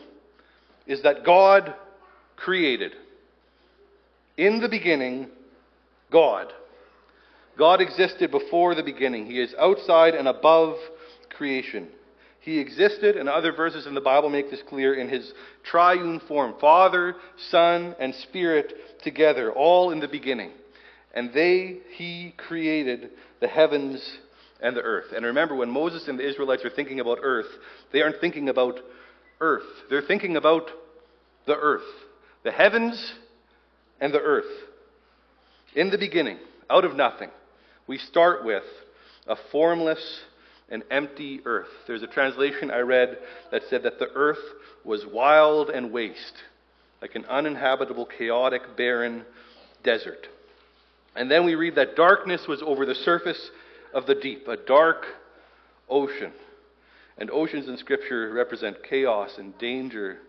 is 0.88 1.04
that 1.04 1.26
God 1.26 1.74
created. 2.36 2.94
In 4.38 4.60
the 4.60 4.70
beginning, 4.70 5.28
God. 6.12 6.52
God 7.58 7.82
existed 7.82 8.32
before 8.32 8.76
the 8.76 8.84
beginning. 8.84 9.26
He 9.26 9.39
is 9.39 9.54
outside 9.60 10.15
and 10.15 10.28
above 10.28 10.78
creation. 11.30 11.89
He 12.39 12.60
existed, 12.60 13.17
and 13.17 13.30
other 13.30 13.52
verses 13.52 13.86
in 13.86 13.94
the 13.94 14.02
Bible 14.02 14.30
make 14.30 14.50
this 14.50 14.63
clear, 14.67 14.96
in 14.96 15.10
his 15.10 15.32
triune 15.63 16.20
form 16.28 16.56
Father, 16.60 17.15
Son, 17.50 17.96
and 18.00 18.15
Spirit 18.15 18.74
together, 19.04 19.52
all 19.52 19.91
in 19.91 20.00
the 20.00 20.08
beginning. 20.08 20.52
And 21.13 21.32
they, 21.34 21.78
he 21.96 22.34
created 22.38 23.12
the 23.41 23.48
heavens 23.48 24.02
and 24.62 24.76
the 24.76 24.82
earth. 24.82 25.12
And 25.15 25.26
remember, 25.26 25.56
when 25.56 25.70
Moses 25.70 26.08
and 26.08 26.17
the 26.17 26.28
Israelites 26.28 26.65
are 26.65 26.70
thinking 26.72 27.00
about 27.00 27.20
earth, 27.22 27.48
they 27.91 28.02
aren't 28.02 28.22
thinking 28.22 28.50
about 28.50 28.80
earth. 29.39 29.65
They're 29.89 30.02
thinking 30.02 30.36
about 30.36 30.70
the 31.46 31.56
earth. 31.56 31.82
The 32.44 32.52
heavens 32.52 33.13
and 34.02 34.14
the 34.14 34.20
earth. 34.20 34.52
In 35.76 35.90
the 35.90 35.98
beginning, 35.98 36.40
out 36.70 36.84
of 36.84 36.96
nothing, 36.96 37.30
we 37.88 37.98
start 37.98 38.44
with 38.44 38.64
a 39.28 39.36
formless 39.52 40.22
and 40.70 40.84
empty 40.90 41.42
earth. 41.46 41.68
There's 41.88 42.04
a 42.04 42.08
translation 42.08 42.72
I 42.72 42.80
read 42.80 43.18
that 43.52 43.62
said 43.70 43.84
that 43.84 44.00
the 44.00 44.10
earth 44.16 44.40
was 44.84 45.06
wild 45.06 45.70
and 45.70 45.92
waste. 45.92 46.44
like 47.02 47.16
an 47.16 47.26
uninhabitable, 47.26 48.06
chaotic, 48.06 48.78
barren 48.78 49.26
desert. 49.84 50.28
And 51.16 51.32
then 51.32 51.46
we 51.46 51.56
read 51.56 51.76
that 51.76 51.96
darkness 51.96 52.46
was 52.48 52.62
over 52.64 52.86
the 52.86 52.94
surface 52.94 53.50
of 53.94 54.06
the 54.06 54.14
deep, 54.16 54.48
a 54.48 54.56
dark 54.56 55.06
ocean. 55.90 56.32
And 57.18 57.32
oceans 57.32 57.68
in 57.68 57.78
Scripture 57.78 58.32
represent 58.32 58.84
chaos 58.88 59.32
and 59.38 59.58
danger 59.58 60.20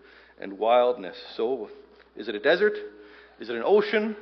and 0.40 0.58
wildness. 0.58 1.16
So, 1.36 1.68
is 2.16 2.28
it 2.28 2.34
a 2.34 2.40
desert? 2.40 2.74
Is 3.40 3.48
it 3.48 3.56
an 3.56 3.62
ocean? 3.64 4.16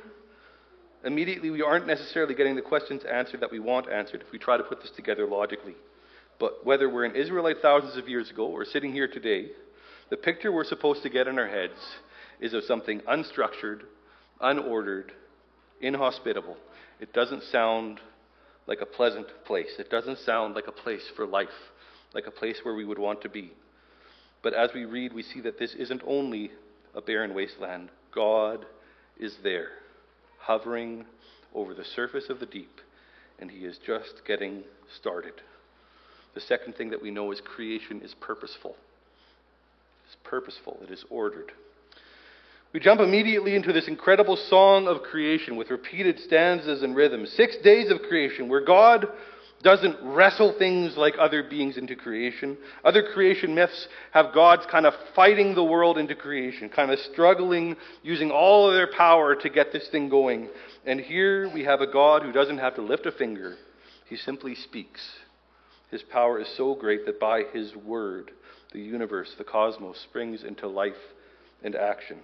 Immediately, 1.03 1.49
we 1.49 1.61
aren't 1.61 1.87
necessarily 1.87 2.35
getting 2.35 2.55
the 2.55 2.61
questions 2.61 3.03
answered 3.03 3.41
that 3.41 3.51
we 3.51 3.59
want 3.59 3.89
answered 3.89 4.21
if 4.21 4.31
we 4.31 4.37
try 4.37 4.57
to 4.57 4.63
put 4.63 4.81
this 4.81 4.91
together 4.91 5.25
logically. 5.25 5.75
But 6.39 6.65
whether 6.65 6.89
we're 6.89 7.05
an 7.05 7.15
Israelite 7.15 7.57
thousands 7.61 7.97
of 7.97 8.07
years 8.07 8.29
ago 8.29 8.45
or 8.45 8.65
sitting 8.65 8.93
here 8.93 9.07
today, 9.07 9.47
the 10.09 10.17
picture 10.17 10.51
we're 10.51 10.63
supposed 10.63 11.03
to 11.03 11.09
get 11.09 11.27
in 11.27 11.39
our 11.39 11.47
heads 11.47 11.79
is 12.39 12.53
of 12.53 12.63
something 12.63 12.99
unstructured, 13.01 13.81
unordered, 14.41 15.09
inhospitable. 15.81 16.57
It 16.99 17.13
doesn't 17.13 17.43
sound 17.43 17.99
like 18.67 18.81
a 18.81 18.85
pleasant 18.85 19.27
place. 19.45 19.71
It 19.79 19.89
doesn't 19.89 20.19
sound 20.19 20.55
like 20.55 20.67
a 20.67 20.71
place 20.71 21.03
for 21.15 21.25
life, 21.25 21.49
like 22.13 22.27
a 22.27 22.31
place 22.31 22.57
where 22.63 22.75
we 22.75 22.85
would 22.85 22.99
want 22.99 23.21
to 23.21 23.29
be. 23.29 23.51
But 24.43 24.53
as 24.53 24.71
we 24.73 24.85
read, 24.85 25.13
we 25.13 25.23
see 25.23 25.41
that 25.41 25.59
this 25.59 25.73
isn't 25.73 26.01
only 26.05 26.51
a 26.95 27.01
barren 27.01 27.33
wasteland. 27.33 27.89
God 28.13 28.65
is 29.21 29.37
there, 29.43 29.69
hovering 30.39 31.05
over 31.53 31.73
the 31.73 31.85
surface 31.85 32.25
of 32.29 32.39
the 32.39 32.45
deep, 32.45 32.81
and 33.39 33.49
He 33.49 33.59
is 33.59 33.79
just 33.85 34.21
getting 34.27 34.63
started. 34.99 35.33
The 36.33 36.41
second 36.41 36.75
thing 36.75 36.89
that 36.89 37.01
we 37.01 37.11
know 37.11 37.31
is 37.31 37.41
creation 37.41 38.01
is 38.01 38.15
purposeful. 38.19 38.75
It's 40.07 40.17
purposeful, 40.23 40.79
it 40.81 40.91
is 40.91 41.05
ordered. 41.09 41.51
We 42.73 42.79
jump 42.79 43.01
immediately 43.01 43.55
into 43.55 43.73
this 43.73 43.89
incredible 43.89 44.37
song 44.37 44.87
of 44.87 45.03
creation 45.03 45.57
with 45.57 45.69
repeated 45.69 46.19
stanzas 46.19 46.83
and 46.83 46.95
rhythms. 46.95 47.33
Six 47.35 47.57
days 47.57 47.91
of 47.91 48.01
creation, 48.07 48.47
where 48.47 48.63
God 48.63 49.07
doesn't 49.61 49.97
wrestle 50.01 50.55
things 50.57 50.97
like 50.97 51.15
other 51.19 51.43
beings 51.43 51.77
into 51.77 51.95
creation. 51.95 52.57
Other 52.83 53.03
creation 53.13 53.55
myths 53.55 53.87
have 54.11 54.33
gods 54.33 54.65
kind 54.69 54.85
of 54.85 54.93
fighting 55.15 55.55
the 55.55 55.63
world 55.63 55.97
into 55.97 56.15
creation, 56.15 56.69
kind 56.69 56.91
of 56.91 56.99
struggling, 57.11 57.75
using 58.03 58.31
all 58.31 58.67
of 58.67 58.73
their 58.73 58.91
power 58.95 59.35
to 59.35 59.49
get 59.49 59.71
this 59.71 59.87
thing 59.89 60.09
going. 60.09 60.49
And 60.85 60.99
here 60.99 61.51
we 61.53 61.63
have 61.63 61.81
a 61.81 61.91
God 61.91 62.23
who 62.23 62.31
doesn't 62.31 62.57
have 62.57 62.75
to 62.75 62.81
lift 62.81 63.05
a 63.05 63.11
finger, 63.11 63.55
he 64.09 64.17
simply 64.17 64.55
speaks. 64.55 65.01
His 65.89 66.03
power 66.03 66.39
is 66.39 66.47
so 66.55 66.73
great 66.73 67.05
that 67.05 67.19
by 67.19 67.43
his 67.53 67.75
word, 67.75 68.31
the 68.71 68.79
universe, 68.79 69.33
the 69.37 69.43
cosmos, 69.43 69.99
springs 69.99 70.43
into 70.43 70.67
life 70.67 70.93
and 71.63 71.75
action. 71.75 72.19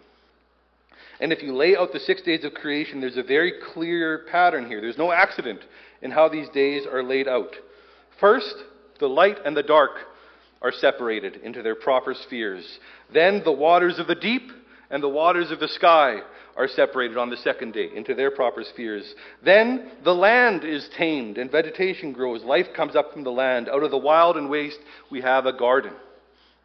And 1.19 1.33
if 1.33 1.43
you 1.43 1.53
lay 1.53 1.75
out 1.75 1.91
the 1.93 1.99
six 1.99 2.21
days 2.21 2.43
of 2.43 2.53
creation, 2.53 3.01
there's 3.01 3.17
a 3.17 3.23
very 3.23 3.53
clear 3.73 4.25
pattern 4.31 4.67
here. 4.67 4.81
There's 4.81 4.97
no 4.97 5.11
accident 5.11 5.61
in 6.01 6.11
how 6.11 6.29
these 6.29 6.49
days 6.49 6.85
are 6.85 7.03
laid 7.03 7.27
out. 7.27 7.55
First, 8.19 8.55
the 8.99 9.07
light 9.07 9.37
and 9.45 9.55
the 9.55 9.63
dark 9.63 9.91
are 10.61 10.71
separated 10.71 11.37
into 11.37 11.61
their 11.61 11.75
proper 11.75 12.13
spheres. 12.13 12.79
Then 13.13 13.41
the 13.43 13.51
waters 13.51 13.99
of 13.99 14.07
the 14.07 14.15
deep 14.15 14.51
and 14.89 15.03
the 15.03 15.09
waters 15.09 15.51
of 15.51 15.59
the 15.59 15.67
sky 15.67 16.21
are 16.55 16.67
separated 16.67 17.17
on 17.17 17.29
the 17.29 17.37
second 17.37 17.73
day 17.73 17.89
into 17.95 18.15
their 18.15 18.31
proper 18.31 18.63
spheres. 18.63 19.13
Then 19.45 19.91
the 20.03 20.15
land 20.15 20.63
is 20.63 20.89
tamed 20.97 21.37
and 21.37 21.51
vegetation 21.51 22.11
grows. 22.11 22.43
Life 22.43 22.67
comes 22.75 22.95
up 22.95 23.13
from 23.13 23.23
the 23.23 23.31
land. 23.31 23.69
Out 23.69 23.83
of 23.83 23.91
the 23.91 23.97
wild 23.97 24.37
and 24.37 24.49
waste, 24.49 24.79
we 25.11 25.21
have 25.21 25.45
a 25.45 25.53
garden. 25.53 25.93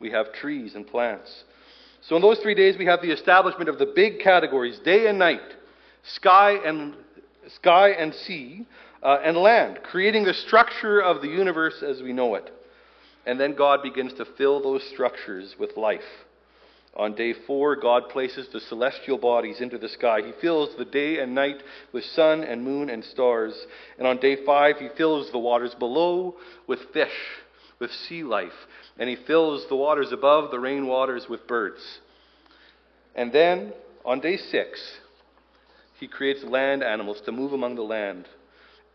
We 0.00 0.10
have 0.10 0.32
trees 0.32 0.74
and 0.74 0.86
plants. 0.86 1.44
So 2.08 2.16
in 2.16 2.22
those 2.22 2.38
three 2.38 2.54
days, 2.54 2.76
we 2.78 2.86
have 2.86 3.02
the 3.02 3.12
establishment 3.12 3.68
of 3.68 3.78
the 3.78 3.92
big 3.94 4.20
categories 4.20 4.80
day 4.84 5.06
and 5.06 5.18
night, 5.18 5.40
sky 6.02 6.54
and, 6.64 6.94
sky 7.56 7.90
and 7.90 8.12
sea, 8.14 8.66
uh, 9.02 9.18
and 9.24 9.36
land, 9.36 9.80
creating 9.82 10.24
the 10.24 10.34
structure 10.34 11.00
of 11.00 11.22
the 11.22 11.28
universe 11.28 11.82
as 11.82 12.02
we 12.02 12.12
know 12.12 12.34
it. 12.34 12.50
And 13.26 13.38
then 13.38 13.54
God 13.54 13.82
begins 13.82 14.12
to 14.14 14.24
fill 14.36 14.62
those 14.62 14.82
structures 14.92 15.54
with 15.58 15.76
life. 15.76 16.00
On 16.94 17.14
day 17.14 17.32
four, 17.46 17.74
God 17.76 18.10
places 18.10 18.48
the 18.52 18.60
celestial 18.60 19.16
bodies 19.16 19.60
into 19.60 19.78
the 19.78 19.88
sky. 19.88 20.20
He 20.20 20.32
fills 20.40 20.76
the 20.76 20.84
day 20.84 21.20
and 21.20 21.34
night 21.34 21.62
with 21.92 22.04
sun 22.04 22.44
and 22.44 22.62
moon 22.62 22.90
and 22.90 23.02
stars. 23.02 23.54
And 23.96 24.06
on 24.06 24.18
day 24.18 24.44
five, 24.44 24.76
He 24.78 24.88
fills 24.96 25.30
the 25.30 25.38
waters 25.38 25.74
below 25.78 26.36
with 26.66 26.80
fish, 26.92 27.08
with 27.78 27.90
sea 27.90 28.22
life. 28.22 28.52
And 28.98 29.08
He 29.08 29.16
fills 29.16 29.66
the 29.68 29.76
waters 29.76 30.12
above, 30.12 30.50
the 30.50 30.60
rain 30.60 30.86
waters, 30.86 31.26
with 31.30 31.46
birds. 31.46 31.80
And 33.14 33.32
then, 33.32 33.72
on 34.04 34.20
day 34.20 34.36
six, 34.36 34.98
He 35.98 36.08
creates 36.08 36.44
land 36.44 36.82
animals 36.82 37.22
to 37.24 37.32
move 37.32 37.54
among 37.54 37.76
the 37.76 37.82
land. 37.82 38.28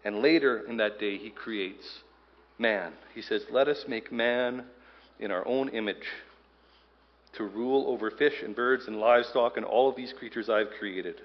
And 0.07 0.21
later 0.21 0.59
in 0.69 0.77
that 0.77 0.99
day, 0.99 1.17
He 1.17 1.29
creates 1.29 1.85
man. 2.57 2.93
He 3.13 3.21
says, 3.21 3.43
Let 3.51 3.67
us 3.67 3.83
make 3.89 4.09
man 4.09 4.63
in 5.19 5.31
our 5.31 5.45
own 5.45 5.67
image 5.67 6.07
to 7.33 7.43
rule 7.43 7.89
over 7.89 8.09
fish 8.09 8.41
and 8.41 8.55
birds 8.55 8.87
and 8.87 9.01
livestock 9.01 9.57
and 9.57 9.65
all 9.65 9.89
of 9.89 9.97
these 9.97 10.13
creatures 10.13 10.49
I've 10.49 10.69
created. 10.79 11.15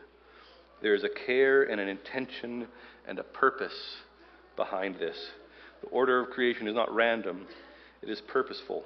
There 0.83 0.97
is 0.97 1.05
a 1.05 1.09
care 1.09 1.63
and 1.63 1.81
an 1.81 1.87
intention 1.87 2.67
and 3.07 3.21
a 3.21 3.23
purpose 3.23 3.99
behind 4.57 4.97
this. 4.97 5.17
The 5.83 5.89
order 5.91 6.19
of 6.19 6.31
creation 6.31 6.67
is 6.67 6.75
not 6.75 6.93
random, 6.93 7.47
it 8.03 8.11
is 8.11 8.21
purposeful. 8.21 8.83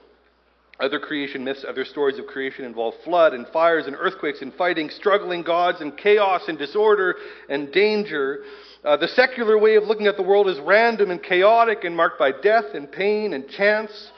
Other 0.79 0.99
creation 1.01 1.43
myths, 1.43 1.65
other 1.67 1.87
stories 1.87 2.19
of 2.19 2.27
creation 2.27 2.65
involve 2.67 2.95
flood 3.03 3.33
and 3.33 3.47
fires 3.49 3.87
and 3.87 3.97
earthquakes 3.99 4.43
and 4.43 4.53
fighting, 4.55 4.91
struggling 4.91 5.43
gods 5.43 5.81
and 5.81 5.97
chaos 5.97 6.43
and 6.49 6.59
disorder 6.59 7.17
and 7.49 7.73
danger. 7.73 8.41
Uh, 8.85 8.97
the 8.99 9.09
secular 9.09 9.59
way 9.59 9.77
of 9.77 9.85
looking 9.85 10.07
at 10.07 10.17
the 10.17 10.23
world 10.23 10.49
is 10.49 10.59
random 10.61 11.11
and 11.11 11.23
chaotic 11.23 11.85
and 11.85 11.97
marked 11.97 12.19
by 12.19 12.31
death 12.31 12.67
and 12.75 12.93
pain 12.93 13.33
and 13.33 13.49
chance. 13.49 14.11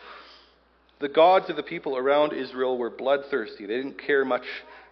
The 1.00 1.08
gods 1.08 1.48
of 1.48 1.54
the 1.54 1.62
people 1.62 1.96
around 1.96 2.32
Israel 2.32 2.76
were 2.76 2.90
bloodthirsty. 2.90 3.66
They 3.66 3.76
didn't 3.76 4.04
care 4.04 4.24
much 4.24 4.44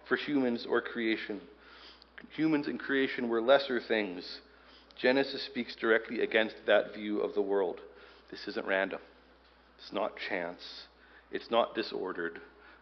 for 0.07 0.15
humans 0.15 0.65
or 0.69 0.79
creation. 0.79 1.41
Humans 2.35 2.67
and 2.67 2.79
creation 2.79 3.27
were 3.27 3.41
lesser 3.41 3.81
things. 3.81 4.39
Genesis 5.01 5.45
speaks 5.45 5.75
directly 5.75 6.21
against 6.21 6.55
that 6.65 6.93
view 6.93 7.19
of 7.19 7.35
the 7.35 7.41
world. 7.41 7.81
This 8.31 8.47
isn't 8.47 8.65
random, 8.65 8.99
it's 9.77 9.93
not 9.93 10.13
chance, 10.29 10.86
it's 11.31 11.51
not 11.51 11.75
disordered. 11.75 12.39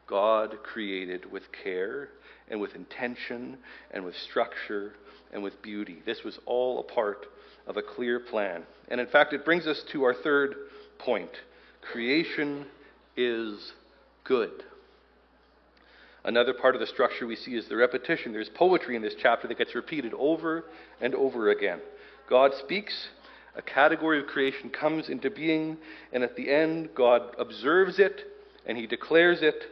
God 0.07 0.57
created 0.63 1.31
with 1.31 1.43
care 1.63 2.09
and 2.49 2.61
with 2.61 2.75
intention 2.75 3.57
and 3.91 4.05
with 4.05 4.15
structure 4.15 4.93
and 5.33 5.43
with 5.43 5.61
beauty. 5.61 6.01
This 6.05 6.23
was 6.23 6.37
all 6.45 6.79
a 6.79 6.83
part 6.83 7.25
of 7.67 7.77
a 7.77 7.81
clear 7.81 8.19
plan. 8.19 8.63
And 8.89 9.01
in 9.01 9.07
fact, 9.07 9.33
it 9.33 9.45
brings 9.45 9.65
us 9.65 9.83
to 9.91 10.03
our 10.03 10.13
third 10.13 10.55
point 10.99 11.31
creation 11.81 12.65
is 13.15 13.73
good. 14.23 14.63
Another 16.23 16.53
part 16.53 16.73
of 16.73 16.81
the 16.81 16.87
structure 16.87 17.27
we 17.27 17.35
see 17.35 17.55
is 17.55 17.67
the 17.67 17.75
repetition. 17.75 18.33
There's 18.33 18.49
poetry 18.49 18.95
in 18.95 19.03
this 19.03 19.13
chapter 19.21 19.47
that 19.47 19.59
gets 19.59 19.75
repeated 19.75 20.13
over 20.15 20.65
and 20.99 21.13
over 21.13 21.51
again. 21.51 21.79
God 22.27 22.51
speaks, 22.63 23.09
a 23.55 23.61
category 23.61 24.19
of 24.19 24.25
creation 24.25 24.71
comes 24.71 25.09
into 25.09 25.29
being, 25.29 25.77
and 26.11 26.23
at 26.23 26.35
the 26.35 26.51
end, 26.51 26.89
God 26.95 27.35
observes 27.37 27.99
it 27.99 28.21
and 28.65 28.77
he 28.77 28.87
declares 28.87 29.39
it 29.41 29.63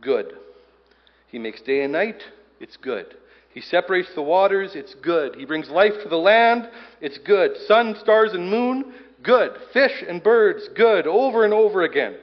good. 0.00 0.34
He 1.28 1.38
makes 1.38 1.60
day 1.62 1.82
and 1.82 1.92
night, 1.92 2.22
it's 2.60 2.76
good. 2.76 3.06
He 3.52 3.60
separates 3.60 4.14
the 4.14 4.22
waters, 4.22 4.72
it's 4.74 4.94
good. 4.94 5.34
He 5.36 5.44
brings 5.44 5.68
life 5.68 5.94
to 6.02 6.08
the 6.08 6.16
land, 6.16 6.68
it's 7.00 7.18
good. 7.18 7.56
Sun, 7.66 7.96
stars, 8.00 8.32
and 8.32 8.50
moon, 8.50 8.92
good. 9.22 9.52
Fish 9.72 10.04
and 10.06 10.22
birds, 10.22 10.68
good. 10.76 11.06
Over 11.06 11.44
and 11.44 11.52
over 11.52 11.82
again. 11.82 12.16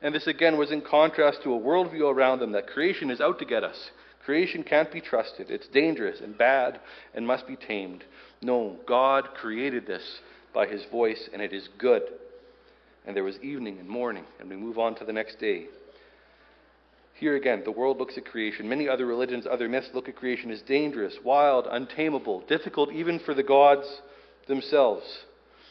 And 0.00 0.14
this 0.14 0.26
again 0.26 0.58
was 0.58 0.72
in 0.72 0.80
contrast 0.80 1.42
to 1.42 1.54
a 1.54 1.60
worldview 1.60 2.12
around 2.12 2.40
them 2.40 2.52
that 2.52 2.66
creation 2.66 3.10
is 3.10 3.20
out 3.20 3.38
to 3.38 3.44
get 3.44 3.62
us. 3.62 3.90
Creation 4.24 4.62
can't 4.62 4.90
be 4.90 5.00
trusted. 5.00 5.50
It's 5.50 5.68
dangerous 5.68 6.20
and 6.20 6.38
bad 6.38 6.80
and 7.14 7.26
must 7.26 7.46
be 7.46 7.56
tamed. 7.56 8.04
No, 8.40 8.76
God 8.86 9.28
created 9.34 9.86
this 9.86 10.20
by 10.54 10.66
his 10.66 10.84
voice, 10.90 11.28
and 11.32 11.40
it 11.40 11.52
is 11.52 11.68
good. 11.78 12.02
And 13.06 13.16
there 13.16 13.24
was 13.24 13.38
evening 13.42 13.78
and 13.78 13.88
morning, 13.88 14.24
and 14.38 14.48
we 14.48 14.56
move 14.56 14.78
on 14.78 14.94
to 14.96 15.04
the 15.04 15.12
next 15.12 15.40
day. 15.40 15.66
Here 17.14 17.36
again, 17.36 17.62
the 17.64 17.70
world 17.70 17.98
looks 17.98 18.16
at 18.16 18.24
creation. 18.24 18.68
Many 18.68 18.88
other 18.88 19.06
religions, 19.06 19.46
other 19.46 19.68
myths 19.68 19.90
look 19.94 20.08
at 20.08 20.16
creation 20.16 20.50
as 20.50 20.62
dangerous, 20.62 21.14
wild, 21.24 21.66
untamable, 21.70 22.42
difficult 22.48 22.92
even 22.92 23.18
for 23.20 23.34
the 23.34 23.42
gods 23.42 23.86
themselves. 24.48 25.04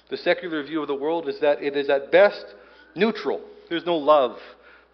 The 0.10 0.17
secular 0.17 0.63
view 0.63 0.82
of 0.82 0.88
the 0.88 0.96
world 0.96 1.28
is 1.28 1.39
that 1.41 1.63
it 1.63 1.76
is 1.76 1.89
at 1.89 2.12
best 2.12 2.46
neutral. 2.96 3.41
There's 3.70 3.86
no 3.86 3.98
love 3.98 4.38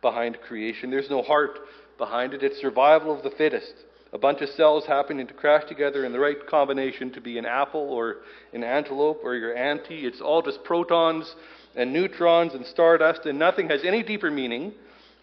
behind 0.01 0.37
creation, 0.47 0.91
there's 0.91 1.09
no 1.09 1.23
heart 1.23 1.59
behind 1.97 2.33
it. 2.33 2.43
It's 2.43 2.61
survival 2.61 3.15
of 3.15 3.23
the 3.23 3.31
fittest. 3.31 3.73
A 4.13 4.17
bunch 4.17 4.41
of 4.41 4.49
cells 4.49 4.85
happening 4.85 5.27
to 5.27 5.33
crash 5.33 5.63
together 5.67 6.05
in 6.05 6.13
the 6.13 6.19
right 6.19 6.37
combination 6.47 7.11
to 7.11 7.21
be 7.21 7.37
an 7.37 7.45
apple 7.45 7.89
or 7.89 8.17
an 8.53 8.63
antelope 8.63 9.19
or 9.23 9.35
your 9.35 9.55
auntie. 9.55 10.05
It's 10.05 10.21
all 10.21 10.41
just 10.41 10.63
protons 10.63 11.35
and 11.77 11.93
neutrons 11.93 12.53
and 12.53 12.65
stardust, 12.65 13.25
and 13.25 13.39
nothing 13.39 13.69
has 13.69 13.81
any 13.85 14.03
deeper 14.03 14.31
meaning 14.31 14.73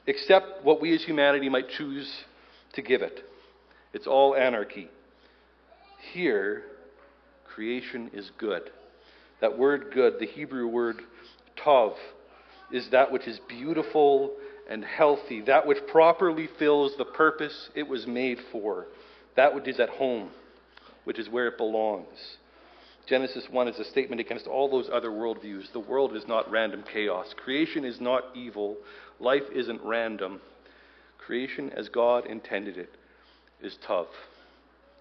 except 0.06 0.64
what 0.64 0.80
we 0.80 0.94
as 0.94 1.02
humanity 1.02 1.48
might 1.48 1.68
choose 1.68 2.10
to 2.74 2.82
give 2.82 3.02
it. 3.02 3.20
It's 3.92 4.06
all 4.06 4.34
anarchy. 4.34 4.88
Here, 6.12 6.62
creation 7.44 8.10
is 8.14 8.30
good. 8.38 8.70
That 9.40 9.58
word 9.58 9.90
good, 9.92 10.18
the 10.20 10.26
Hebrew 10.26 10.68
word 10.68 11.02
tov, 11.58 11.94
is 12.72 12.88
that 12.90 13.10
which 13.10 13.26
is 13.26 13.40
beautiful 13.48 14.32
and 14.68 14.84
healthy, 14.84 15.42
that 15.42 15.66
which 15.66 15.78
properly 15.88 16.48
fills 16.58 16.96
the 16.96 17.04
purpose 17.04 17.68
it 17.74 17.88
was 17.88 18.06
made 18.06 18.38
for, 18.52 18.86
that 19.36 19.54
which 19.54 19.68
is 19.68 19.80
at 19.80 19.88
home, 19.90 20.30
which 21.04 21.18
is 21.18 21.28
where 21.28 21.48
it 21.48 21.58
belongs. 21.58 22.36
Genesis 23.06 23.44
1 23.50 23.68
is 23.68 23.78
a 23.78 23.84
statement 23.84 24.20
against 24.20 24.46
all 24.46 24.70
those 24.70 24.88
other 24.90 25.10
worldviews. 25.10 25.70
The 25.72 25.80
world 25.80 26.16
is 26.16 26.26
not 26.26 26.50
random 26.50 26.84
chaos. 26.90 27.34
Creation 27.36 27.84
is 27.84 28.00
not 28.00 28.24
evil. 28.34 28.76
Life 29.20 29.42
isn't 29.54 29.80
random. 29.84 30.40
Creation, 31.18 31.70
as 31.76 31.88
God 31.90 32.26
intended 32.26 32.78
it, 32.78 32.90
is 33.62 33.76
tov. 33.86 34.06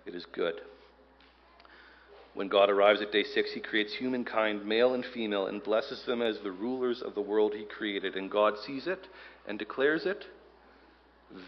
It 0.06 0.16
is 0.16 0.26
good. 0.34 0.56
When 2.34 2.50
God 2.50 2.70
arrives 2.70 3.02
at 3.02 3.12
day 3.12 3.24
six, 3.24 3.52
he 3.54 3.60
creates 3.62 3.94
humankind, 3.94 4.66
male 4.66 4.96
and 4.96 5.06
female, 5.14 5.48
and 5.48 5.64
blesses 5.64 6.04
them 6.06 6.22
as 6.22 6.40
the 6.40 6.52
rulers 6.52 7.02
of 7.02 7.16
the 7.16 7.22
world 7.22 7.54
he 7.54 7.66
created. 7.66 8.16
And 8.16 8.30
God 8.30 8.56
sees 8.66 8.88
it 8.88 9.08
and 9.48 9.58
declares 9.58 10.06
it 10.06 10.26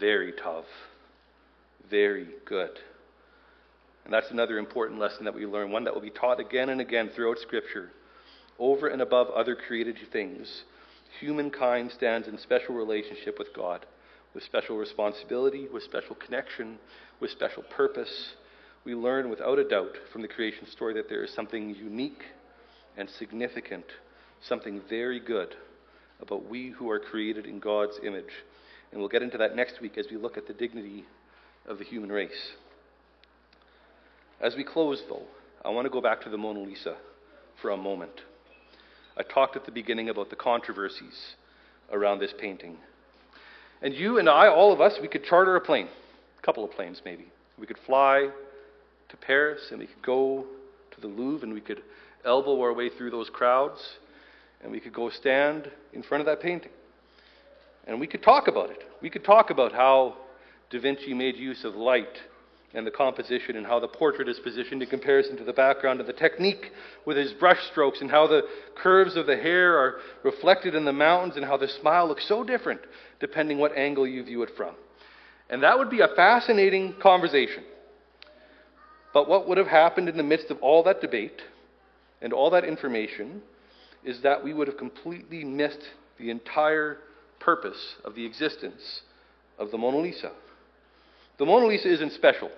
very 0.00 0.32
tov, 0.32 0.64
very 1.90 2.28
good. 2.46 2.70
And 4.06 4.14
that's 4.14 4.30
another 4.30 4.56
important 4.56 4.98
lesson 4.98 5.24
that 5.24 5.34
we 5.34 5.44
learn, 5.44 5.70
one 5.70 5.84
that 5.84 5.92
will 5.92 6.00
be 6.00 6.10
taught 6.10 6.40
again 6.40 6.70
and 6.70 6.80
again 6.80 7.10
throughout 7.14 7.38
Scripture. 7.40 7.90
Over 8.58 8.86
and 8.86 9.02
above 9.02 9.28
other 9.30 9.54
created 9.54 9.98
things, 10.12 10.62
humankind 11.20 11.90
stands 11.90 12.28
in 12.28 12.38
special 12.38 12.74
relationship 12.74 13.38
with 13.38 13.52
God, 13.54 13.84
with 14.32 14.44
special 14.44 14.78
responsibility, 14.78 15.66
with 15.70 15.82
special 15.82 16.14
connection, 16.14 16.78
with 17.20 17.32
special 17.32 17.64
purpose 17.64 18.36
we 18.86 18.94
learn 18.94 19.28
without 19.28 19.58
a 19.58 19.68
doubt 19.68 19.96
from 20.12 20.22
the 20.22 20.28
creation 20.28 20.66
story 20.68 20.94
that 20.94 21.08
there 21.08 21.24
is 21.24 21.34
something 21.34 21.74
unique 21.74 22.22
and 22.96 23.10
significant, 23.18 23.84
something 24.40 24.80
very 24.88 25.18
good 25.18 25.56
about 26.22 26.48
we 26.48 26.70
who 26.70 26.88
are 26.88 27.00
created 27.00 27.46
in 27.46 27.58
God's 27.58 27.98
image. 28.04 28.30
And 28.92 29.00
we'll 29.00 29.08
get 29.08 29.22
into 29.22 29.38
that 29.38 29.56
next 29.56 29.80
week 29.80 29.98
as 29.98 30.06
we 30.08 30.16
look 30.16 30.38
at 30.38 30.46
the 30.46 30.54
dignity 30.54 31.04
of 31.66 31.78
the 31.78 31.84
human 31.84 32.12
race. 32.12 32.52
As 34.40 34.54
we 34.54 34.64
close, 34.64 35.02
though, 35.08 35.22
I 35.64 35.70
want 35.70 35.86
to 35.86 35.90
go 35.90 36.00
back 36.00 36.22
to 36.22 36.28
the 36.28 36.36
Mona 36.36 36.60
Lisa 36.60 36.96
for 37.62 37.70
a 37.70 37.76
moment. 37.76 38.20
I 39.16 39.22
talked 39.22 39.56
at 39.56 39.64
the 39.64 39.72
beginning 39.72 40.10
about 40.10 40.28
the 40.28 40.36
controversies 40.36 41.36
around 41.90 42.18
this 42.18 42.34
painting. 42.38 42.76
And 43.80 43.94
you 43.94 44.18
and 44.18 44.28
I, 44.28 44.48
all 44.48 44.72
of 44.72 44.80
us, 44.80 44.98
we 45.00 45.08
could 45.08 45.24
charter 45.24 45.56
a 45.56 45.60
plane, 45.60 45.88
a 46.38 46.42
couple 46.42 46.64
of 46.64 46.70
planes 46.72 47.00
maybe. 47.04 47.26
We 47.58 47.66
could 47.66 47.78
fly 47.86 48.28
to 49.08 49.16
Paris 49.16 49.68
and 49.70 49.78
we 49.78 49.86
could 49.86 50.02
go 50.02 50.44
to 50.94 51.00
the 51.00 51.06
Louvre 51.06 51.44
and 51.44 51.54
we 51.54 51.60
could 51.62 51.82
elbow 52.24 52.60
our 52.60 52.74
way 52.74 52.90
through 52.90 53.10
those 53.10 53.30
crowds 53.30 53.80
and 54.62 54.70
we 54.70 54.80
could 54.80 54.92
go 54.92 55.08
stand 55.08 55.70
in 55.94 56.02
front 56.02 56.20
of 56.20 56.26
that 56.26 56.40
painting. 56.40 56.72
And 57.86 58.00
we 58.00 58.06
could 58.06 58.22
talk 58.22 58.48
about 58.48 58.70
it. 58.70 58.82
We 59.00 59.08
could 59.08 59.24
talk 59.24 59.50
about 59.50 59.72
how 59.72 60.16
Da 60.70 60.80
Vinci 60.80 61.14
made 61.14 61.36
use 61.36 61.64
of 61.64 61.74
light 61.74 62.18
and 62.76 62.86
the 62.86 62.90
composition 62.90 63.56
and 63.56 63.66
how 63.66 63.80
the 63.80 63.88
portrait 63.88 64.28
is 64.28 64.38
positioned 64.38 64.82
in 64.82 64.88
comparison 64.88 65.34
to 65.34 65.44
the 65.44 65.52
background 65.52 65.98
and 65.98 66.08
the 66.08 66.12
technique 66.12 66.70
with 67.06 67.16
his 67.16 67.32
brush 67.32 67.58
strokes 67.72 68.02
and 68.02 68.10
how 68.10 68.26
the 68.26 68.42
curves 68.76 69.16
of 69.16 69.26
the 69.26 69.36
hair 69.36 69.78
are 69.78 69.96
reflected 70.22 70.74
in 70.74 70.84
the 70.84 70.92
mountains 70.92 71.36
and 71.36 71.44
how 71.44 71.56
the 71.56 71.66
smile 71.80 72.06
looks 72.06 72.28
so 72.28 72.44
different 72.44 72.80
depending 73.18 73.56
what 73.56 73.74
angle 73.76 74.06
you 74.06 74.22
view 74.22 74.42
it 74.42 74.50
from. 74.58 74.74
And 75.48 75.62
that 75.62 75.78
would 75.78 75.88
be 75.88 76.00
a 76.00 76.08
fascinating 76.14 76.94
conversation. 77.00 77.64
But 79.14 79.26
what 79.26 79.48
would 79.48 79.56
have 79.56 79.68
happened 79.68 80.10
in 80.10 80.18
the 80.18 80.22
midst 80.22 80.50
of 80.50 80.58
all 80.58 80.82
that 80.82 81.00
debate 81.00 81.40
and 82.20 82.34
all 82.34 82.50
that 82.50 82.64
information 82.64 83.40
is 84.04 84.20
that 84.20 84.44
we 84.44 84.52
would 84.52 84.68
have 84.68 84.76
completely 84.76 85.44
missed 85.44 85.82
the 86.18 86.28
entire 86.28 86.98
purpose 87.40 87.94
of 88.04 88.14
the 88.14 88.26
existence 88.26 89.00
of 89.58 89.70
the 89.70 89.78
Mona 89.78 89.96
Lisa. 89.96 90.32
The 91.38 91.46
Mona 91.46 91.66
Lisa 91.66 91.90
isn't 91.90 92.12
special 92.12 92.50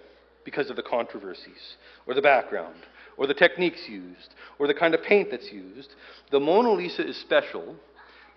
because 0.48 0.70
of 0.70 0.76
the 0.76 0.82
controversies 0.82 1.76
or 2.06 2.14
the 2.14 2.22
background 2.22 2.74
or 3.18 3.26
the 3.26 3.34
techniques 3.34 3.82
used 3.86 4.34
or 4.58 4.66
the 4.66 4.72
kind 4.72 4.94
of 4.94 5.02
paint 5.02 5.30
that's 5.30 5.52
used. 5.52 5.90
The 6.30 6.40
Mona 6.40 6.72
Lisa 6.72 7.06
is 7.06 7.18
special 7.18 7.76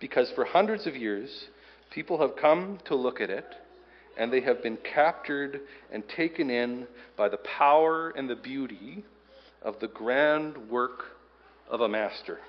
because 0.02 0.30
for 0.32 0.44
hundreds 0.44 0.86
of 0.88 0.98
years, 0.98 1.48
people 1.90 2.20
have 2.20 2.36
come 2.36 2.80
to 2.84 2.96
look 2.96 3.22
at 3.22 3.30
it 3.30 3.46
and 4.18 4.30
they 4.30 4.42
have 4.42 4.62
been 4.62 4.78
captured 4.94 5.62
and 5.90 6.04
taken 6.10 6.50
in 6.50 6.86
by 7.16 7.30
the 7.30 7.38
power 7.38 8.10
and 8.10 8.30
the 8.30 8.36
beauty 8.36 9.06
of 9.62 9.80
the 9.80 9.88
grand 9.88 10.58
work 10.70 11.06
of 11.70 11.80
a 11.80 11.88
master. 11.88 12.40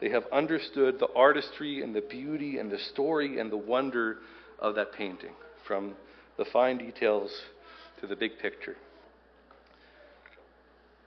They 0.00 0.08
have 0.08 0.24
understood 0.32 0.98
the 0.98 1.12
artistry 1.14 1.82
and 1.82 1.94
the 1.94 2.00
beauty 2.00 2.56
and 2.56 2.70
the 2.70 2.78
story 2.78 3.40
and 3.40 3.52
the 3.52 3.58
wonder 3.58 4.20
of 4.58 4.74
that 4.76 4.94
painting, 4.94 5.34
from 5.66 5.92
the 6.38 6.46
fine 6.46 6.78
details 6.78 7.30
to 8.00 8.06
the 8.06 8.16
big 8.16 8.38
picture. 8.38 8.76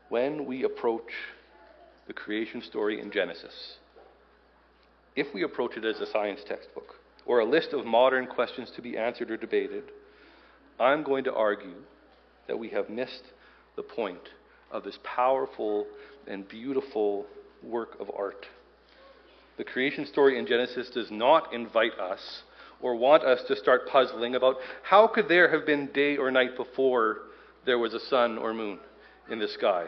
When 0.09 0.45
we 0.45 0.63
approach 0.63 1.11
the 2.07 2.13
creation 2.13 2.61
story 2.61 2.99
in 3.01 3.11
Genesis, 3.11 3.77
if 5.15 5.33
we 5.33 5.43
approach 5.43 5.77
it 5.77 5.85
as 5.85 5.99
a 5.99 6.11
science 6.11 6.41
textbook, 6.47 6.95
or 7.25 7.39
a 7.39 7.45
list 7.45 7.73
of 7.73 7.85
modern 7.85 8.27
questions 8.27 8.71
to 8.75 8.81
be 8.81 8.97
answered 8.97 9.31
or 9.31 9.37
debated, 9.37 9.83
I'm 10.79 11.03
going 11.03 11.23
to 11.25 11.33
argue 11.33 11.75
that 12.47 12.59
we 12.59 12.69
have 12.69 12.89
missed 12.89 13.23
the 13.75 13.83
point 13.83 14.29
of 14.71 14.83
this 14.83 14.97
powerful 15.03 15.87
and 16.27 16.47
beautiful 16.47 17.25
work 17.63 17.99
of 17.99 18.09
art. 18.17 18.45
The 19.57 19.63
creation 19.63 20.05
story 20.05 20.37
in 20.37 20.47
Genesis 20.47 20.89
does 20.89 21.11
not 21.11 21.53
invite 21.53 21.93
us 21.99 22.41
or 22.83 22.95
want 22.95 23.23
us 23.23 23.39
to 23.47 23.55
start 23.55 23.87
puzzling 23.87 24.35
about 24.35 24.57
how 24.83 25.07
could 25.07 25.27
there 25.27 25.49
have 25.49 25.65
been 25.65 25.87
day 25.93 26.17
or 26.17 26.29
night 26.29 26.55
before 26.55 27.19
there 27.65 27.79
was 27.79 27.93
a 27.93 27.99
sun 28.01 28.37
or 28.37 28.53
moon 28.53 28.77
in 29.31 29.39
the 29.39 29.47
sky? 29.47 29.87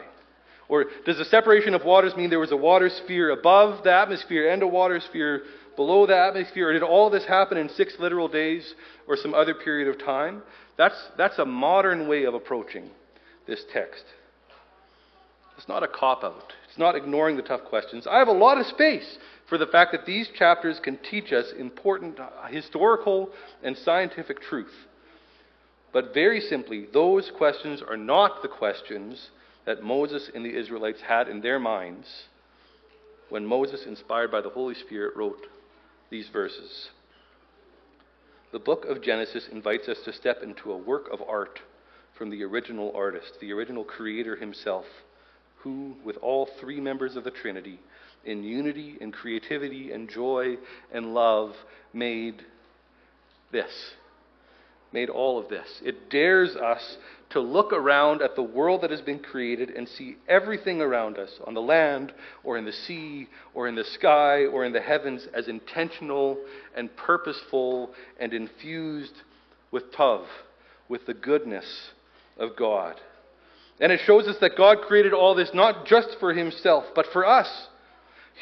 Or 0.68 0.86
does 1.04 1.18
the 1.18 1.24
separation 1.26 1.74
of 1.74 1.84
waters 1.84 2.16
mean 2.16 2.30
there 2.30 2.40
was 2.40 2.50
a 2.50 2.56
water 2.56 2.88
sphere 2.88 3.30
above 3.30 3.84
the 3.84 3.92
atmosphere 3.92 4.50
and 4.50 4.62
a 4.62 4.66
water 4.66 4.98
sphere 4.98 5.42
below 5.76 6.06
the 6.06 6.16
atmosphere? 6.16 6.70
Or 6.70 6.72
did 6.72 6.82
all 6.82 7.10
this 7.10 7.26
happen 7.26 7.58
in 7.58 7.68
six 7.68 7.94
literal 8.00 8.26
days 8.26 8.74
or 9.06 9.16
some 9.16 9.34
other 9.34 9.54
period 9.54 9.88
of 9.88 10.04
time? 10.04 10.42
That's, 10.76 10.96
that's 11.16 11.38
a 11.38 11.44
modern 11.44 12.08
way 12.08 12.24
of 12.24 12.34
approaching 12.34 12.90
this 13.46 13.62
text. 13.72 14.04
It's 15.56 15.68
not 15.68 15.82
a 15.82 15.88
cop 15.88 16.24
out, 16.24 16.52
it's 16.68 16.78
not 16.78 16.96
ignoring 16.96 17.36
the 17.36 17.42
tough 17.42 17.64
questions. 17.64 18.06
I 18.06 18.18
have 18.18 18.28
a 18.28 18.32
lot 18.32 18.58
of 18.58 18.66
space 18.66 19.18
for 19.48 19.58
the 19.58 19.66
fact 19.66 19.92
that 19.92 20.06
these 20.06 20.28
chapters 20.36 20.80
can 20.82 20.98
teach 20.98 21.32
us 21.32 21.52
important 21.58 22.18
historical 22.50 23.30
and 23.62 23.76
scientific 23.76 24.40
truth. 24.40 24.74
But 25.92 26.12
very 26.12 26.40
simply, 26.40 26.86
those 26.92 27.30
questions 27.36 27.80
are 27.80 27.96
not 27.96 28.42
the 28.42 28.48
questions 28.48 29.30
that 29.64 29.82
Moses 29.82 30.30
and 30.34 30.44
the 30.44 30.56
Israelites 30.56 31.00
had 31.00 31.28
in 31.28 31.40
their 31.40 31.58
minds 31.58 32.06
when 33.28 33.46
Moses, 33.46 33.86
inspired 33.86 34.30
by 34.30 34.40
the 34.40 34.50
Holy 34.50 34.74
Spirit, 34.74 35.16
wrote 35.16 35.46
these 36.10 36.28
verses. 36.28 36.90
The 38.52 38.58
book 38.58 38.84
of 38.84 39.02
Genesis 39.02 39.48
invites 39.50 39.88
us 39.88 39.98
to 40.04 40.12
step 40.12 40.42
into 40.42 40.72
a 40.72 40.76
work 40.76 41.08
of 41.12 41.20
art 41.28 41.58
from 42.16 42.30
the 42.30 42.44
original 42.44 42.92
artist, 42.94 43.32
the 43.40 43.52
original 43.52 43.84
creator 43.84 44.36
himself, 44.36 44.84
who, 45.58 45.96
with 46.04 46.16
all 46.18 46.48
three 46.60 46.80
members 46.80 47.16
of 47.16 47.24
the 47.24 47.30
Trinity, 47.30 47.80
in 48.26 48.42
unity 48.42 48.96
and 49.00 49.12
creativity 49.12 49.92
and 49.92 50.10
joy 50.10 50.56
and 50.92 51.14
love, 51.14 51.54
made 51.92 52.42
this. 53.52 53.72
Made 54.92 55.08
all 55.08 55.38
of 55.38 55.48
this. 55.48 55.66
It 55.84 56.10
dares 56.10 56.56
us 56.56 56.98
to 57.30 57.40
look 57.40 57.72
around 57.72 58.22
at 58.22 58.36
the 58.36 58.42
world 58.42 58.82
that 58.82 58.90
has 58.90 59.00
been 59.00 59.18
created 59.18 59.70
and 59.70 59.88
see 59.88 60.16
everything 60.28 60.80
around 60.80 61.18
us, 61.18 61.30
on 61.44 61.54
the 61.54 61.60
land, 61.60 62.12
or 62.44 62.56
in 62.56 62.64
the 62.64 62.72
sea, 62.72 63.26
or 63.52 63.66
in 63.66 63.74
the 63.74 63.84
sky, 63.84 64.44
or 64.46 64.64
in 64.64 64.72
the 64.72 64.80
heavens, 64.80 65.26
as 65.34 65.48
intentional 65.48 66.38
and 66.76 66.94
purposeful 66.96 67.90
and 68.20 68.32
infused 68.32 69.14
with 69.72 69.92
tov, 69.92 70.24
with 70.88 71.04
the 71.06 71.14
goodness 71.14 71.90
of 72.38 72.56
God. 72.56 72.94
And 73.80 73.92
it 73.92 74.00
shows 74.06 74.26
us 74.26 74.36
that 74.40 74.56
God 74.56 74.82
created 74.82 75.12
all 75.12 75.34
this 75.34 75.50
not 75.52 75.84
just 75.84 76.16
for 76.20 76.32
Himself, 76.32 76.84
but 76.94 77.06
for 77.12 77.26
us. 77.26 77.68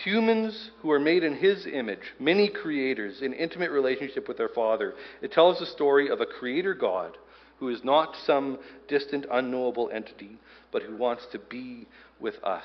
Humans 0.03 0.71
who 0.81 0.91
are 0.91 0.99
made 0.99 1.23
in 1.23 1.37
His 1.37 1.67
image, 1.67 2.01
many 2.19 2.49
creators 2.49 3.23
in 3.23 3.33
intimate 3.33 3.71
relationship 3.71 4.27
with 4.27 4.37
their 4.37 4.49
Father. 4.49 4.95
It 5.23 5.33
tells 5.33 5.61
the 5.61 5.67
story 5.67 6.09
of 6.09 6.21
a 6.21 6.27
creator 6.27 6.75
God 6.75 7.17
who 7.59 7.69
is 7.69 7.85
not 7.85 8.17
some 8.27 8.59
distant, 8.89 9.25
unknowable 9.31 9.91
entity, 9.93 10.39
but 10.73 10.83
who 10.83 10.97
wants 10.97 11.27
to 11.31 11.39
be 11.39 11.87
with 12.19 12.43
us, 12.43 12.65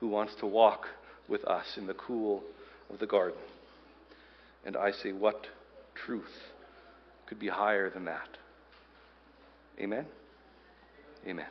who 0.00 0.08
wants 0.08 0.34
to 0.40 0.46
walk 0.46 0.86
with 1.28 1.44
us 1.44 1.76
in 1.76 1.86
the 1.86 1.94
cool 1.94 2.42
of 2.92 2.98
the 2.98 3.06
garden. 3.06 3.38
And 4.64 4.76
I 4.76 4.90
say, 4.90 5.12
what 5.12 5.46
truth 5.94 6.24
could 7.26 7.38
be 7.38 7.48
higher 7.48 7.88
than 7.90 8.06
that? 8.06 8.28
Amen? 9.80 10.06
Amen. 11.26 11.46